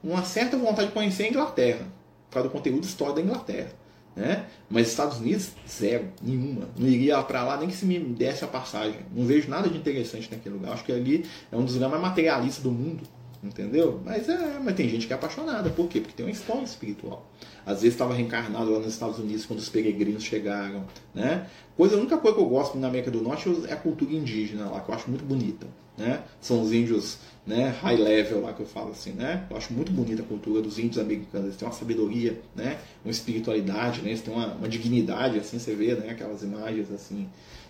[0.03, 1.85] uma certa vontade de conhecer a Inglaterra,
[2.29, 3.71] por causa do conteúdo histórico da Inglaterra.
[4.15, 4.45] Né?
[4.69, 6.67] Mas Estados Unidos, zero, nenhuma.
[6.77, 8.99] Não iria para lá nem que se me desse a passagem.
[9.15, 10.73] Não vejo nada de interessante naquele lugar.
[10.73, 13.03] Acho que ali é um dos lugares mais materialistas do mundo.
[13.43, 13.99] Entendeu?
[14.05, 15.99] Mas é, mas tem gente que é apaixonada, por quê?
[15.99, 17.25] Porque tem uma história espiritual.
[17.65, 21.47] Às vezes estava reencarnado lá nos Estados Unidos quando os peregrinos chegaram, né?
[21.75, 24.69] Coisa, a única coisa que eu gosto na América do Norte é a cultura indígena
[24.69, 25.67] lá, que eu acho muito bonita,
[25.97, 26.21] né?
[26.39, 29.47] São os índios, né, high level lá que eu falo assim, né?
[29.49, 32.77] Eu acho muito bonita a cultura dos índios americanos, eles têm uma sabedoria, né?
[33.03, 34.09] Uma espiritualidade, né?
[34.09, 36.11] Eles têm uma, uma dignidade, assim, você vê, né?
[36.11, 37.27] Aquelas imagens, assim,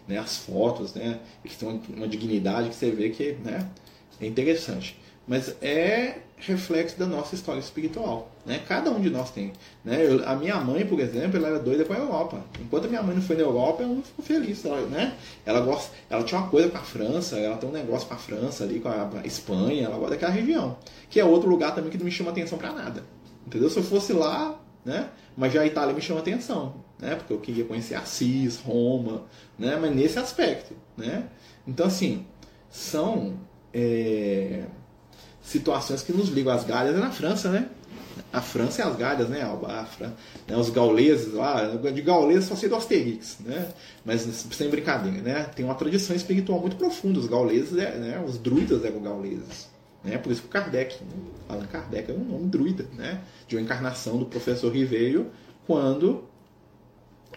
[0.07, 0.17] né?
[0.17, 1.19] As fotos, né?
[1.43, 3.69] Eles têm uma, uma dignidade que você vê que, né?
[4.19, 8.31] É interessante mas é reflexo da nossa história espiritual.
[8.45, 8.59] Né?
[8.67, 9.53] Cada um de nós tem.
[9.85, 10.03] Né?
[10.03, 12.43] Eu, a minha mãe, por exemplo, ela era doida com a Europa.
[12.59, 14.65] Enquanto a minha mãe não foi na Europa, ela não ficou feliz.
[14.65, 15.15] Ela, né?
[15.45, 18.17] ela, gosta, ela tinha uma coisa com a França, ela tem um negócio com a
[18.17, 20.77] França, ali, com a, a Espanha, ela gosta daquela região.
[21.09, 23.03] Que é outro lugar também que não me chama atenção para nada.
[23.45, 23.69] Entendeu?
[23.69, 25.09] Se eu fosse lá, né?
[25.37, 26.83] mas já a Itália me chama atenção.
[26.99, 27.15] Né?
[27.15, 29.25] Porque eu queria conhecer Assis, Roma,
[29.57, 29.77] né?
[29.79, 30.73] mas nesse aspecto.
[30.97, 31.23] Né?
[31.67, 32.25] Então, assim,
[32.69, 33.39] são.
[33.73, 34.65] É
[35.41, 36.53] situações que nos ligam.
[36.53, 37.69] As galhas é na França, né?
[38.31, 39.41] A França é as galhas, né?
[39.41, 40.13] A, Fran...
[40.47, 40.55] né?
[40.55, 43.69] Os gauleses lá, de gauleses só sei do Asterix, né?
[44.05, 45.43] Mas sem brincadeira, né?
[45.55, 47.19] Tem uma tradição espiritual muito profunda.
[47.19, 48.23] Os gauleses, é, né?
[48.25, 49.69] Os druidas eram gauleses.
[50.03, 50.17] Né?
[50.17, 51.11] Por isso que o Kardec, né?
[51.49, 53.21] Allan Kardec é um nome druida, né?
[53.47, 55.27] De uma encarnação do professor Ribeiro,
[55.67, 56.23] quando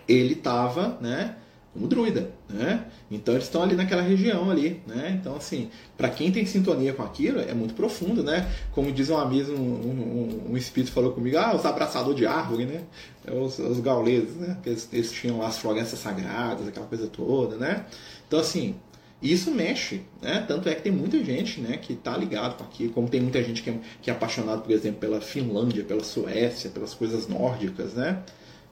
[0.07, 1.37] ele estava, né?
[1.75, 2.87] Como druida, né?
[3.11, 5.19] Então eles estão ali naquela região ali, né?
[5.21, 8.49] Então assim, para quem tem sintonia com aquilo é muito profundo, né?
[8.71, 12.65] Como diz um amigo, um, um, um espírito falou comigo, ah, os abraçadores de árvore,
[12.65, 12.83] né?
[13.27, 14.57] É os, os gauleses, né?
[14.65, 17.85] Eles, eles tinham as florestas sagradas, aquela coisa toda, né?
[18.29, 18.77] Então assim,
[19.21, 20.45] isso mexe, né?
[20.47, 23.43] Tanto é que tem muita gente, né, que está ligado com aquilo, como tem muita
[23.43, 27.95] gente que é, que é apaixonado, por exemplo, pela Finlândia, pela Suécia, pelas coisas nórdicas,
[27.95, 28.23] né?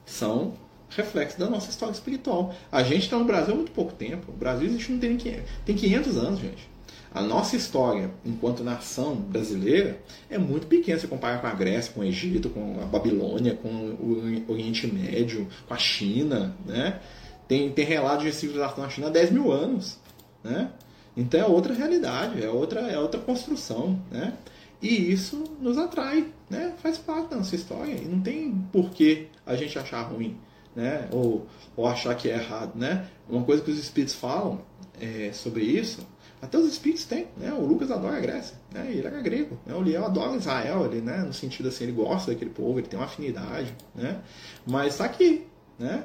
[0.05, 0.53] São
[0.95, 2.53] reflexo da nossa história espiritual.
[2.71, 4.31] A gente está no Brasil há muito pouco tempo.
[4.31, 6.73] O Brasil existe não tem, tem 500 anos, gente.
[7.13, 9.99] A nossa história, enquanto nação brasileira,
[10.31, 13.69] é muito pequena se comparar com a Grécia, com o Egito, com a Babilônia, com
[13.69, 16.57] o Oriente Médio, com a China.
[16.65, 16.99] Né?
[17.47, 19.99] Tem, tem relatos de civilização na China há 10 mil anos.
[20.43, 20.71] Né?
[21.15, 24.01] Então é outra realidade, é outra, é outra construção.
[24.09, 24.33] Né?
[24.81, 26.73] E isso nos atrai, né?
[26.81, 27.93] faz parte da nossa história.
[27.93, 30.35] E não tem por que a gente achar ruim
[30.75, 31.07] né?
[31.11, 33.07] Ou, ou achar que é errado, né?
[33.29, 34.61] Uma coisa que os espíritos falam
[34.99, 36.05] é, sobre isso,
[36.41, 37.53] até os espíritos têm, né?
[37.53, 38.87] O Lucas adora a Grécia, né?
[38.89, 39.73] Ele era grego, né?
[39.73, 41.19] O Liel adora Israel, ele, né?
[41.19, 44.19] No sentido assim, ele gosta daquele povo, ele tem uma afinidade, né?
[44.65, 45.47] Mas está aqui,
[45.79, 46.03] né?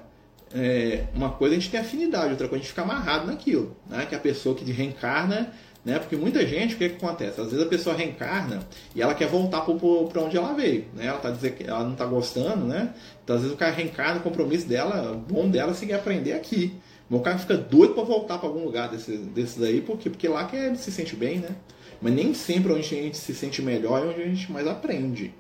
[0.54, 4.06] É, uma coisa a gente tem afinidade, outra coisa a gente fica amarrado naquilo, né?
[4.06, 5.52] Que a pessoa que reencarna
[5.88, 5.98] né?
[5.98, 7.40] Porque muita gente, o que, é que acontece?
[7.40, 8.60] Às vezes a pessoa reencarna
[8.94, 10.84] e ela quer voltar para onde ela veio.
[10.94, 11.06] Né?
[11.06, 12.92] Ela tá dizendo que ela não está gostando, né?
[13.24, 16.34] Então às vezes o cara reencarna, o compromisso dela, o bom dela é seguir aprender
[16.34, 16.74] aqui.
[17.08, 20.10] Mas o cara fica doido para voltar para algum lugar desses, desses aí, por quê?
[20.10, 21.56] Porque lá que ele se sente bem, né?
[22.02, 25.32] Mas nem sempre onde a gente se sente melhor é onde a gente mais aprende.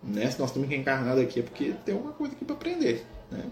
[0.00, 0.30] Né?
[0.30, 3.04] Se nós estamos reencarnados aqui é porque tem alguma coisa aqui para aprender.
[3.32, 3.42] Né?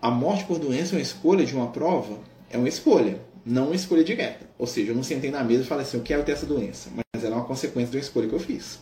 [0.00, 2.16] A morte por doença é uma escolha de uma prova?
[2.50, 4.48] É uma escolha não uma escolha direta.
[4.58, 6.90] Ou seja, eu não sentei na mesa e falei assim, eu quero ter essa doença.
[6.94, 8.78] Mas ela é uma consequência da escolha que eu fiz.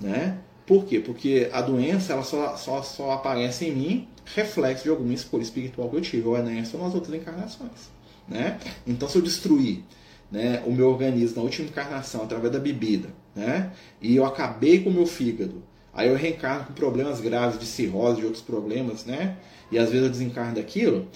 [0.00, 0.38] Né?
[0.66, 0.98] Por quê?
[1.00, 5.88] Porque a doença ela só, só, só aparece em mim reflexo de alguma escolha espiritual
[5.90, 7.90] que eu tive, ou é nessa ou nas outras encarnações.
[8.26, 8.58] Né?
[8.86, 9.82] Então, se eu destruir
[10.30, 14.90] né, o meu organismo na última encarnação através da bebida, né, e eu acabei com
[14.90, 19.36] o meu fígado, aí eu reencarno com problemas graves de cirrose, de outros problemas, né,
[19.70, 21.08] e às vezes eu desencarno daquilo,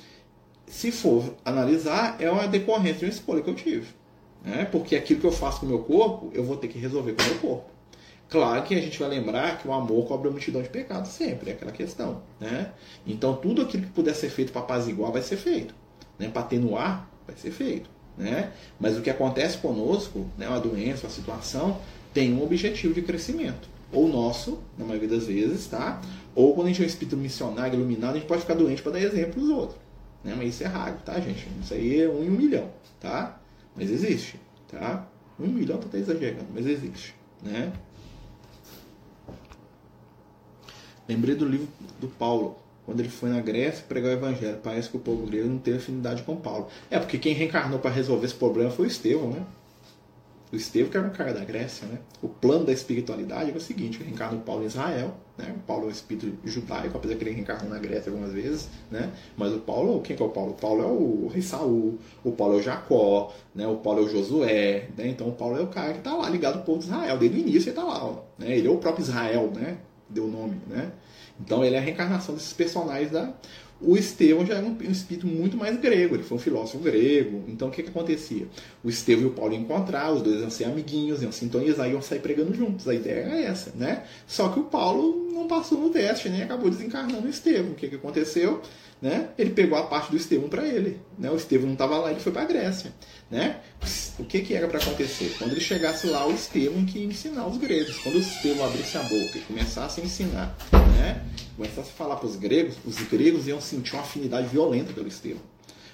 [0.70, 3.86] se for analisar, é uma decorrência de uma escolha que eu tive.
[4.44, 4.64] Né?
[4.70, 7.22] Porque aquilo que eu faço com o meu corpo, eu vou ter que resolver com
[7.22, 7.70] o meu corpo.
[8.28, 11.50] Claro que a gente vai lembrar que o amor cobre a multidão de pecados sempre,
[11.50, 12.22] é aquela questão.
[12.38, 12.70] Né?
[13.06, 15.74] Então tudo aquilo que puder ser feito para apaziguar vai ser feito.
[16.18, 16.28] Né?
[16.28, 17.88] Para atenuar, vai ser feito.
[18.16, 18.52] Né?
[18.78, 21.80] Mas o que acontece conosco, né, uma doença, uma situação,
[22.12, 23.68] tem um objetivo de crescimento.
[23.90, 26.00] Ou nosso, na maioria das vezes, tá?
[26.34, 28.92] Ou quando a gente é um espírito missionário, iluminado, a gente pode ficar doente para
[28.92, 29.87] dar exemplo para os outros.
[30.24, 30.34] Né?
[30.36, 31.48] Mas isso é raro, tá, gente?
[31.62, 33.40] Isso aí é um em um milhão, tá?
[33.76, 35.06] Mas existe, tá?
[35.38, 37.72] Um milhão tá até exagerando, mas existe, né?
[41.08, 41.68] Lembrei do livro
[42.00, 44.58] do Paulo, quando ele foi na Grécia pregar o Evangelho.
[44.62, 46.68] Parece que o povo grego não teve afinidade com Paulo.
[46.90, 49.42] É, porque quem reencarnou para resolver esse problema foi o Estevão, né?
[50.50, 51.98] O Estevão, que era um cara da Grécia, né?
[52.22, 55.54] O plano da espiritualidade era o seguinte: reencarna o Paulo em Israel, né?
[55.54, 59.12] O Paulo é um espírito judaico, apesar que ele reencarnou na Grécia algumas vezes, né?
[59.36, 60.52] Mas o Paulo, quem que é o Paulo?
[60.52, 63.66] O Paulo é o rei Saul, o Paulo é o Jacó, né?
[63.66, 65.08] O Paulo é o Josué, né?
[65.08, 67.18] Então o Paulo é o cara que está lá ligado ao povo de Israel.
[67.18, 68.56] Desde o início ele está lá, ó, né?
[68.56, 69.78] Ele é o próprio Israel, né?
[70.08, 70.92] Deu o nome, né?
[71.40, 73.32] Então ele é a reencarnação desses personagens da.
[73.80, 77.44] O Estevão já era um, um, espírito muito mais grego, ele foi um filósofo grego.
[77.46, 78.46] Então o que, que acontecia?
[78.82, 82.02] O Estevão e o Paulo iam encontrar, os dois iam ser amiguinhos, iam sintonizar, iam
[82.02, 82.88] sair pregando juntos.
[82.88, 84.04] A ideia era essa, né?
[84.26, 86.42] Só que o Paulo não passou no teste, né?
[86.42, 87.72] Acabou desencarnando o Estevão.
[87.72, 88.60] O que, que aconteceu?
[89.00, 89.28] Né?
[89.38, 91.00] Ele pegou a parte do Estevão para ele.
[91.16, 91.30] Né?
[91.30, 92.92] O Estevão não estava lá, ele foi para a Grécia.
[93.30, 93.60] Né?
[94.18, 95.36] O que, que era para acontecer?
[95.38, 97.96] Quando ele chegasse lá, o Estevão que ia ensinar os gregos.
[97.98, 100.56] Quando o Estevão abrisse a boca e começasse a ensinar,
[100.96, 101.24] né?
[101.56, 105.42] começasse a falar para os gregos, os gregos iam sentir uma afinidade violenta pelo Estevão.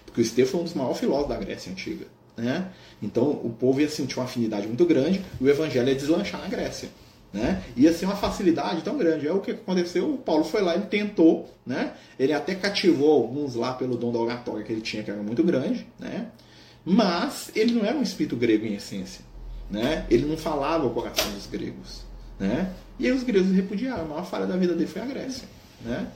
[0.07, 2.07] Porque o Estevão foi um dos maiores filósofos da Grécia Antiga.
[2.37, 2.69] Né?
[3.03, 6.49] Então o povo ia sentir uma afinidade muito grande e o evangelho ia deslanchar na
[6.49, 6.89] Grécia.
[7.35, 7.65] Né?
[7.77, 9.27] Ia ser uma facilidade tão grande.
[9.27, 10.15] É o que aconteceu.
[10.15, 11.95] O Paulo foi lá, ele tentou, né?
[12.17, 15.43] Ele até cativou alguns lá pelo dom da oratória que ele tinha, que era muito
[15.43, 16.29] grande, né?
[16.85, 19.25] Mas ele não era um espírito grego em essência,
[19.69, 20.07] né?
[20.09, 22.03] Ele não falava o coração dos gregos,
[22.39, 22.73] né?
[23.01, 24.05] E aí os gregos repudiaram.
[24.05, 25.49] A maior falha da vida dele foi a Grécia,
[25.85, 26.07] né?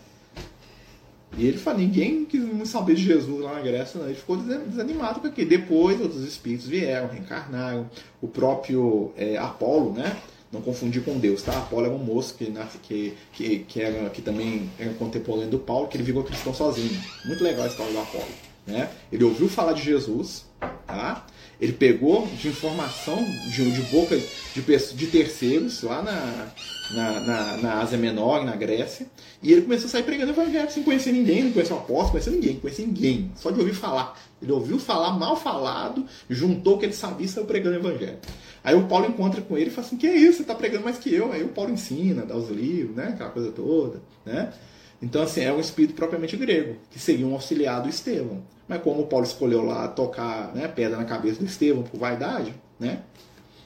[1.37, 4.07] E ele fala, ninguém quis saber de Jesus lá na Grécia, não.
[4.07, 7.91] ele ficou desanimado porque depois outros espíritos vieram, reencarnaram,
[8.23, 10.17] o próprio é, Apolo, né?
[10.53, 11.53] Não confundir com Deus, tá?
[11.53, 15.89] Apolo era um moço que, que, que, que, era, que também era contemporâneo do Paulo,
[15.89, 16.99] que ele virou cristão sozinho.
[17.27, 18.29] Muito legal a história do Apolo.
[18.69, 18.91] Né?
[19.11, 20.45] Ele ouviu falar de Jesus,
[20.87, 21.27] tá?
[21.59, 23.17] Ele pegou de informação
[23.51, 26.47] de, de boca de, de terceiros lá na,
[26.95, 29.07] na, na, na, Ásia Menor, na Grécia,
[29.43, 32.33] e ele começou a sair pregando evangelho sem conhecer ninguém, não conhecia o apóstolo, conhecia
[32.33, 34.21] ninguém, não ninguém, só de ouvir falar.
[34.41, 38.19] Ele ouviu falar mal falado, juntou o que ele sabia e saiu pregando evangelho.
[38.63, 40.37] Aí o Paulo encontra com ele e fala assim: Que é isso?
[40.37, 41.33] Você está pregando mais que eu?
[41.33, 43.13] Aí o Paulo ensina, dá os livros, né?
[43.15, 44.01] aquela coisa toda.
[44.25, 44.53] Né?
[45.01, 48.43] Então, assim, é um espírito propriamente grego, que seria um auxiliar do Estevão.
[48.67, 53.03] Mas como Paulo escolheu lá tocar né, pedra na cabeça do Estevão por vaidade, né?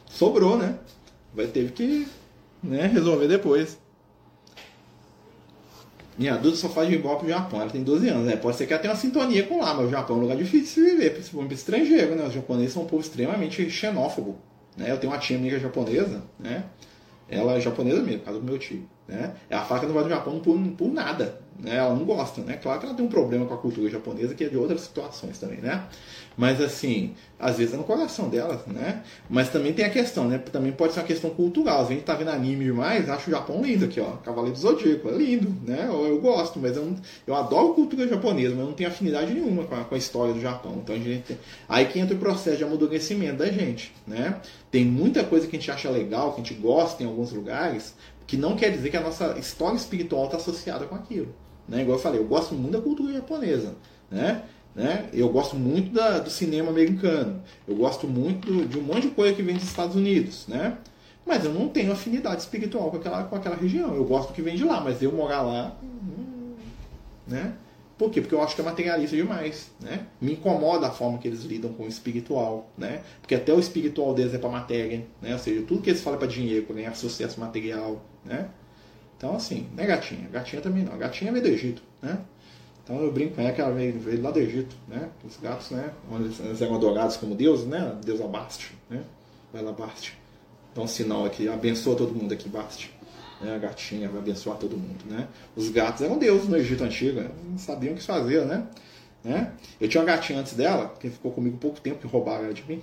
[0.06, 0.78] Sobrou, né?
[1.34, 2.06] Vai ter que
[2.62, 3.78] né, resolver depois.
[6.18, 8.36] Minha adulta só faz igual pro Japão, ela tem 12 anos, né?
[8.36, 10.36] Pode ser que ela tenha uma sintonia com lá, mas o Japão é um lugar
[10.36, 12.26] difícil de viver, principalmente estrangeiro, né?
[12.26, 14.36] Os japoneses são um povo extremamente xenófobo.
[14.76, 14.90] Né?
[14.90, 16.64] Eu tenho uma tia amiga japonesa, né?
[17.28, 18.86] Ela é japonesa mesmo, por causa do meu tio.
[19.08, 19.34] Né?
[19.50, 21.40] Ela fala que não vai do Japão por, por nada.
[21.58, 21.76] Né?
[21.76, 22.56] Ela não gosta, né?
[22.56, 25.38] Claro que ela tem um problema com a cultura japonesa, que é de outras situações
[25.38, 25.84] também, né?
[26.36, 29.02] Mas assim, às vezes é no coração dela, né?
[29.28, 30.38] Mas também tem a questão, né?
[30.38, 31.84] Também pode ser uma questão cultural.
[31.84, 34.12] A gente tá vendo anime demais, acho o Japão lindo aqui, ó.
[34.16, 35.86] Cavaleiro do Zodíaco, é lindo, né?
[35.88, 36.94] Eu, eu gosto, mas eu,
[37.26, 40.32] eu adoro cultura japonesa, mas eu não tenho afinidade nenhuma com a, com a história
[40.32, 40.80] do Japão.
[40.82, 41.38] Então a gente
[41.68, 44.40] aí que entra o processo de amadurecimento da gente, né?
[44.70, 47.94] Tem muita coisa que a gente acha legal, que a gente gosta em alguns lugares,
[48.32, 51.34] que não quer dizer que a nossa história espiritual está associada com aquilo.
[51.68, 51.82] Né?
[51.82, 53.74] Igual eu falei, eu gosto muito da cultura japonesa.
[54.10, 54.42] Né?
[54.74, 55.10] Né?
[55.12, 57.42] Eu gosto muito da, do cinema americano.
[57.68, 60.46] Eu gosto muito de um monte de coisa que vem dos Estados Unidos.
[60.48, 60.78] Né?
[61.26, 63.94] Mas eu não tenho afinidade espiritual com aquela, com aquela região.
[63.94, 65.76] Eu gosto do que vem de lá, mas eu morar lá.
[65.82, 66.54] Hum,
[67.28, 67.52] né?
[68.02, 68.20] Por quê?
[68.20, 70.08] Porque eu acho que é materialista demais, né?
[70.20, 73.00] Me incomoda a forma que eles lidam com o espiritual, né?
[73.20, 75.32] Porque até o espiritual deles é para matéria, né?
[75.32, 78.50] Ou seja, tudo que eles falam é para dinheiro, para ganhar sucesso material, né?
[79.16, 80.28] Então, assim, não é gatinha.
[80.32, 80.98] Gatinha também não.
[80.98, 82.18] Gatinha veio do Egito, né?
[82.82, 85.08] Então eu brinco com ela que ela veio, veio lá do Egito, né?
[85.24, 85.92] Os gatos, né?
[86.40, 87.96] Eles eram adorados como deuses, né?
[88.04, 89.00] Deus Abaste, né?
[89.52, 90.18] Vai lá, Baste.
[90.72, 92.92] Então, sinal aqui, abençoa todo mundo aqui, Baste.
[93.42, 93.54] Né?
[93.54, 95.28] A gatinha vai abençoar todo mundo, né?
[95.56, 97.30] Os gatos eram deuses no Egito Antigo, né?
[97.44, 98.66] não sabiam o que fazer, né?
[99.24, 99.52] né?
[99.80, 102.64] Eu tinha uma gatinha antes dela, que ficou comigo pouco tempo, que roubaram ela de
[102.64, 102.82] mim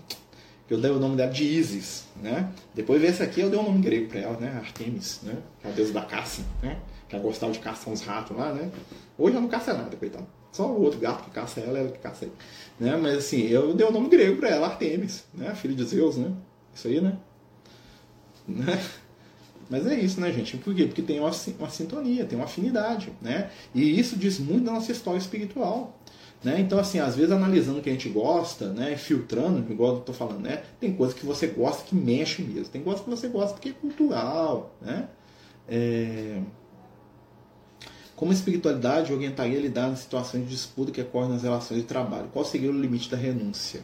[0.69, 2.51] eu dei o nome dela de Isis, né?
[2.75, 4.55] Depois desse aqui eu dei um nome grego para ela, né?
[4.55, 5.35] Artemis, né?
[5.59, 6.79] Que é a deusa da caça, né?
[7.07, 8.69] Que ela gostava de caçar uns ratos lá, né?
[9.17, 10.27] Hoje ela não caça nada, coitado.
[10.51, 12.33] Só o outro gato que caça ela, ela que caça ele.
[12.79, 12.95] Né?
[12.97, 15.55] Mas assim, eu dei o nome grego para ela, Artemis, né?
[15.55, 16.31] Filho de Zeus, né?
[16.73, 17.17] Isso aí, né?
[18.47, 18.79] né?
[19.69, 20.57] Mas é isso, né, gente?
[20.57, 20.85] Por quê?
[20.85, 23.51] Porque tem uma, uma sintonia, tem uma afinidade, né?
[23.73, 25.99] E isso diz muito da nossa história espiritual.
[26.43, 26.59] Né?
[26.61, 28.95] Então, assim, às vezes analisando o que a gente gosta, né?
[28.95, 30.63] filtrando, igual eu estou falando, né?
[30.79, 33.73] tem coisas que você gosta que mexe mesmo, tem coisas que você gosta porque é
[33.73, 34.73] cultural.
[34.81, 35.07] Né?
[35.67, 36.41] É...
[38.15, 41.85] Como a espiritualidade orientaria a lidar nas situações de disputa que ocorrem nas relações de
[41.85, 42.29] trabalho?
[42.33, 43.81] Qual seria o limite da renúncia?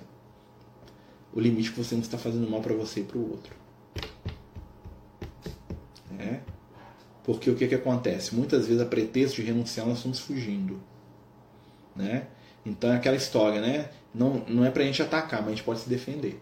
[1.33, 3.55] O limite que você não está fazendo mal para você e para o outro.
[6.19, 6.39] É?
[7.23, 8.35] Porque o que, que acontece?
[8.35, 10.79] Muitas vezes, a pretexto de renunciar, nós estamos fugindo.
[11.95, 12.27] Né?
[12.65, 13.89] Então é aquela história, né?
[14.13, 16.39] Não, não é pra gente atacar, mas a gente pode se defender.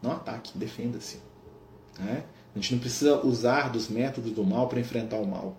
[0.00, 1.18] Não ataque, defenda-se.
[1.98, 2.24] Né?
[2.54, 5.56] A gente não precisa usar dos métodos do mal para enfrentar o mal.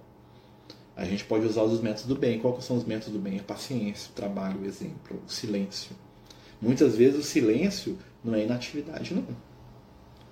[0.95, 2.39] A gente pode usar os métodos do bem.
[2.39, 3.39] Quais são os métodos do bem?
[3.39, 5.95] A paciência, o trabalho, o exemplo, o silêncio.
[6.61, 9.25] Muitas vezes o silêncio não é inatividade, não.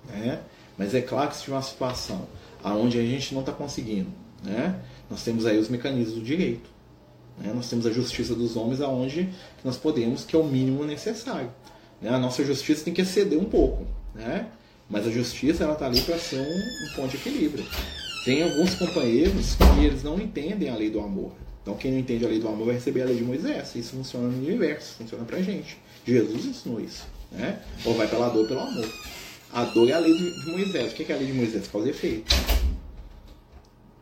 [0.08, 0.40] Né?
[0.78, 2.26] Mas é claro que se tiver uma situação
[2.64, 4.08] onde a gente não está conseguindo,
[4.42, 4.80] né?
[5.10, 6.70] nós temos aí os mecanismos do direito.
[7.38, 7.52] Né?
[7.54, 9.28] Nós temos a justiça dos homens aonde
[9.64, 11.50] nós podemos, que é o mínimo necessário.
[12.00, 12.10] Né?
[12.10, 13.86] A nossa justiça tem que exceder um pouco.
[14.14, 14.46] Né?
[14.88, 17.64] Mas a justiça ela está ali para ser um, um ponto de equilíbrio.
[18.24, 21.32] Tem alguns companheiros que eles não entendem a lei do amor.
[21.62, 23.74] Então quem não entende a lei do amor vai receber a lei de Moisés.
[23.74, 25.78] Isso funciona no universo, funciona pra gente.
[26.06, 27.06] Jesus ensinou isso.
[27.30, 27.60] Né?
[27.84, 28.88] Ou vai pela dor pelo amor.
[29.52, 30.92] A dor é a lei de Moisés.
[30.92, 31.68] O que é a lei de Moisés?
[31.68, 32.34] Causa e efeito.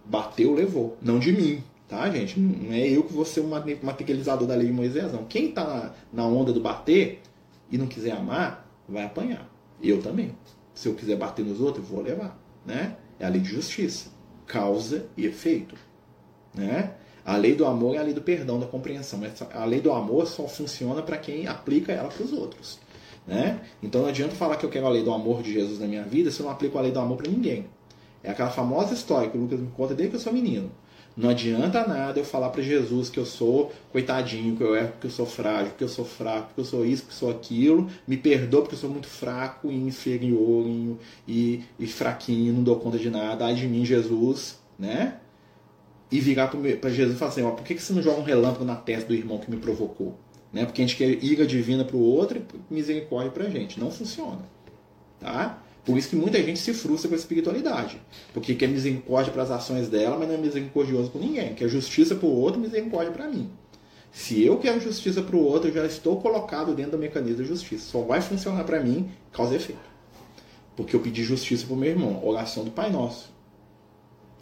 [0.05, 0.97] Bateu, levou.
[1.03, 1.61] Não de mim.
[1.89, 2.39] Tá, gente?
[2.39, 5.25] Não é eu que vou ser o materializador da lei de Moisés, não.
[5.25, 7.21] Quem está na onda do bater
[7.69, 9.51] e não quiser amar, vai apanhar.
[9.83, 10.37] Eu também.
[10.73, 12.41] Se eu quiser bater nos outros, eu vou levar.
[12.65, 12.97] Né?
[13.19, 14.09] É a lei de justiça.
[14.47, 15.75] Causa e efeito.
[16.55, 16.95] Né?
[17.25, 19.21] A lei do amor é a lei do perdão, da compreensão.
[19.53, 22.79] A lei do amor só funciona para quem aplica ela para os outros.
[23.31, 23.61] Né?
[23.81, 26.03] Então não adianta falar que eu quero a lei do amor de Jesus na minha
[26.03, 27.65] vida se eu não aplico a lei do amor para ninguém.
[28.25, 30.69] É aquela famosa história que o Lucas me conta desde que eu sou menino.
[31.17, 35.07] Não adianta nada eu falar para Jesus que eu sou coitadinho, que eu erro porque
[35.07, 37.89] eu sou frágil, que eu sou fraco, que eu sou isso, que eu sou aquilo.
[38.05, 40.67] Me perdoa porque eu sou muito fraco e inferior
[41.29, 43.45] e, e fraquinho, não dou conta de nada.
[43.45, 45.19] Ai de mim, Jesus, né?
[46.11, 48.25] E virar para Jesus e falar assim: ó, por que, que você não joga um
[48.25, 50.19] relâmpago na testa do irmão que me provocou?
[50.53, 50.65] Né?
[50.65, 53.79] Porque a gente quer ira divina para o outro e misericórdia para a gente.
[53.79, 54.41] Não funciona.
[55.19, 55.63] Tá?
[55.85, 58.01] Por isso que muita gente se frustra com a espiritualidade.
[58.33, 61.55] Porque quer misericórdia para as ações dela, mas não é misericordioso com ninguém.
[61.55, 63.51] Quer justiça para o outro, misericórdia para mim.
[64.13, 67.45] Se eu quero justiça para o outro, eu já estou colocado dentro do mecanismo da
[67.45, 67.91] justiça.
[67.91, 69.81] Só vai funcionar para mim causa efeito.
[70.77, 72.25] Porque eu pedi justiça para o meu irmão.
[72.27, 73.33] Oração do Pai Nosso.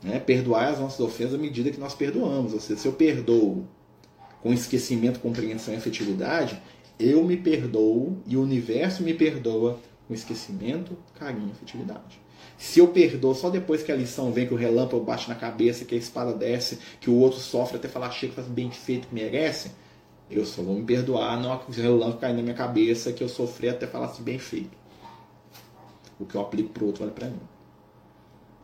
[0.02, 0.18] Né?
[0.18, 2.54] Perdoar as nossas ofensas à medida que nós perdoamos.
[2.54, 3.66] Ou seja, se eu perdoo
[4.42, 6.60] com esquecimento, compreensão e afetividade,
[6.98, 12.20] eu me perdoo e o universo me perdoa com esquecimento, carinho e afetividade.
[12.56, 15.84] Se eu perdoo só depois que a lição vem, que o relâmpago bate na cabeça,
[15.84, 19.14] que a espada desce, que o outro sofre até falar chega, faz bem feito, que
[19.14, 19.70] merece,
[20.30, 23.68] eu só vou me perdoar, não o relâmpago cair na minha cabeça, que eu sofri
[23.68, 24.76] até falar assim, bem feito.
[26.18, 27.40] O que eu aplico para o outro vale para mim.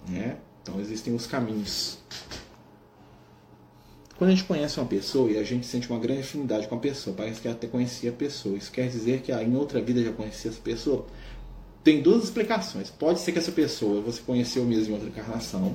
[0.09, 0.39] Né?
[0.63, 1.99] Então existem os caminhos.
[4.17, 6.79] Quando a gente conhece uma pessoa e a gente sente uma grande afinidade com a
[6.79, 8.57] pessoa, parece que até conhecia a pessoa.
[8.57, 11.05] Isso quer dizer que em outra vida já conhecia essa pessoa?
[11.83, 12.91] Tem duas explicações.
[12.91, 15.75] Pode ser que essa pessoa você conheceu mesmo em outra encarnação.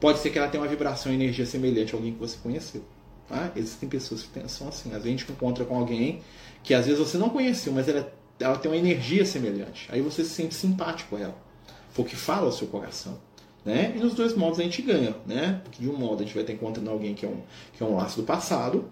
[0.00, 2.82] Pode ser que ela tenha uma vibração e energia semelhante a alguém que você conheceu.
[3.28, 3.52] Tá?
[3.54, 4.88] Existem pessoas que são assim.
[4.88, 6.22] Às vezes a gente encontra com alguém
[6.62, 9.88] que às vezes você não conheceu, mas ela, ela tem uma energia semelhante.
[9.92, 11.38] Aí você se sente simpático a ela.
[11.94, 13.18] Porque fala ao seu coração.
[13.64, 13.94] Né?
[13.96, 15.60] E nos dois modos a gente ganha, né?
[15.64, 17.40] Porque de um modo a gente vai estar encontrando alguém que é um,
[17.72, 18.84] que é um laço do passado,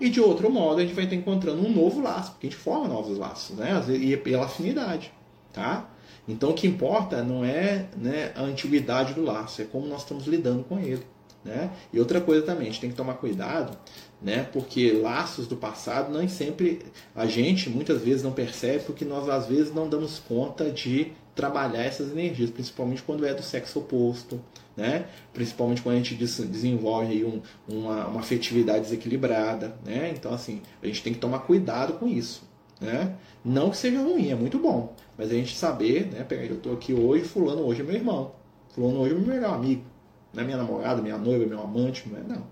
[0.00, 2.60] e de outro modo a gente vai estar encontrando um novo laço, porque a gente
[2.60, 3.82] forma novos laços, né?
[3.88, 5.12] E é pela afinidade,
[5.52, 5.90] tá?
[6.26, 10.26] Então o que importa não é né, a antiguidade do laço, é como nós estamos
[10.26, 11.02] lidando com ele.
[11.44, 11.70] Né?
[11.92, 13.76] E outra coisa também, a gente tem que tomar cuidado,
[14.22, 14.48] né?
[14.50, 16.80] porque laços do passado nem sempre
[17.14, 21.82] a gente muitas vezes não percebe, porque nós às vezes não damos conta de trabalhar
[21.82, 24.40] essas energias, principalmente quando é do sexo oposto,
[24.76, 25.06] né?
[25.32, 29.76] principalmente quando a gente desenvolve um, uma, uma afetividade desequilibrada.
[29.84, 30.12] Né?
[30.16, 32.42] Então, assim, a gente tem que tomar cuidado com isso.
[32.80, 33.14] Né?
[33.44, 34.94] Não que seja ruim, é muito bom.
[35.16, 36.24] Mas a gente saber, né?
[36.24, 38.32] Peraí, eu tô aqui hoje, fulano hoje é meu irmão.
[38.70, 39.84] Fulano hoje é meu melhor amigo.
[40.32, 42.46] Não é minha namorada, minha noiva, meu amante, não é não.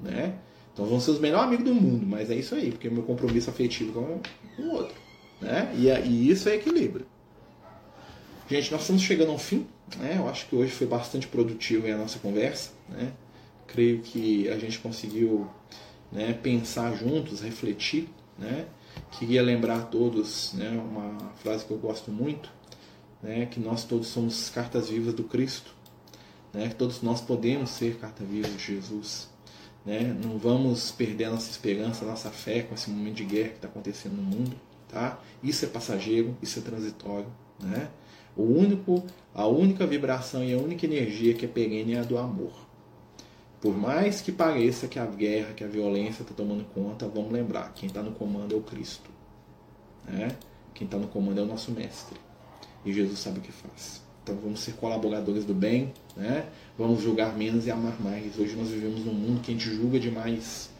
[0.00, 0.34] Né?
[0.72, 3.02] Então vão ser os melhores amigos do mundo, mas é isso aí, porque é meu
[3.02, 4.94] compromisso afetivo com o outro.
[5.40, 5.72] Né?
[5.76, 7.06] E, e isso é equilíbrio.
[8.50, 9.64] Gente, nós estamos chegando ao fim.
[9.96, 10.16] Né?
[10.18, 12.72] Eu acho que hoje foi bastante produtivo a nossa conversa.
[12.88, 13.12] Né?
[13.68, 15.48] Creio que a gente conseguiu
[16.10, 18.08] né, pensar juntos, refletir.
[18.36, 18.66] Né?
[19.12, 22.50] Queria lembrar a todos né, uma frase que eu gosto muito,
[23.22, 25.72] né, que nós todos somos cartas vivas do Cristo,
[26.52, 29.28] né, que todos nós podemos ser cartas vivas de Jesus.
[29.86, 30.00] Né?
[30.24, 33.56] Não vamos perder a nossa esperança, a nossa fé com esse momento de guerra que
[33.56, 34.56] está acontecendo no mundo.
[34.88, 35.20] Tá?
[35.40, 37.28] Isso é passageiro, isso é transitório.
[37.60, 37.88] Né?
[38.36, 39.04] O único,
[39.34, 42.52] a única vibração e a única energia que é perene é a do amor.
[43.60, 47.72] Por mais que pareça que a guerra, que a violência está tomando conta, vamos lembrar:
[47.74, 49.10] quem está no comando é o Cristo.
[50.08, 50.34] Né?
[50.72, 52.18] Quem está no comando é o nosso Mestre.
[52.84, 54.02] E Jesus sabe o que faz.
[54.22, 56.46] Então vamos ser colaboradores do bem, né?
[56.78, 58.38] vamos julgar menos e amar mais.
[58.38, 60.70] Hoje nós vivemos num mundo que a gente julga demais.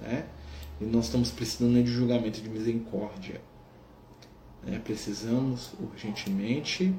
[0.00, 0.24] Né?
[0.80, 3.40] E nós estamos precisando de julgamento de misericórdia.
[4.64, 4.78] Né?
[4.78, 6.94] Precisamos urgentemente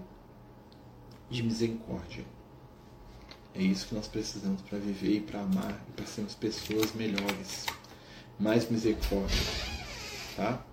[1.29, 2.25] de misericórdia.
[3.55, 7.65] É isso que nós precisamos para viver e para amar e para sermos pessoas melhores.
[8.39, 9.37] Mais misericórdia.
[10.35, 10.65] Tá?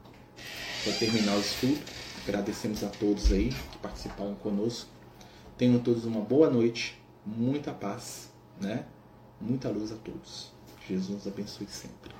[0.82, 1.78] Para terminar o estudo,
[2.26, 4.88] agradecemos a todos aí que participaram conosco.
[5.59, 8.86] Tenham todos uma boa noite, muita paz, né?
[9.38, 10.51] Muita luz a todos.
[10.88, 12.19] Jesus abençoe sempre.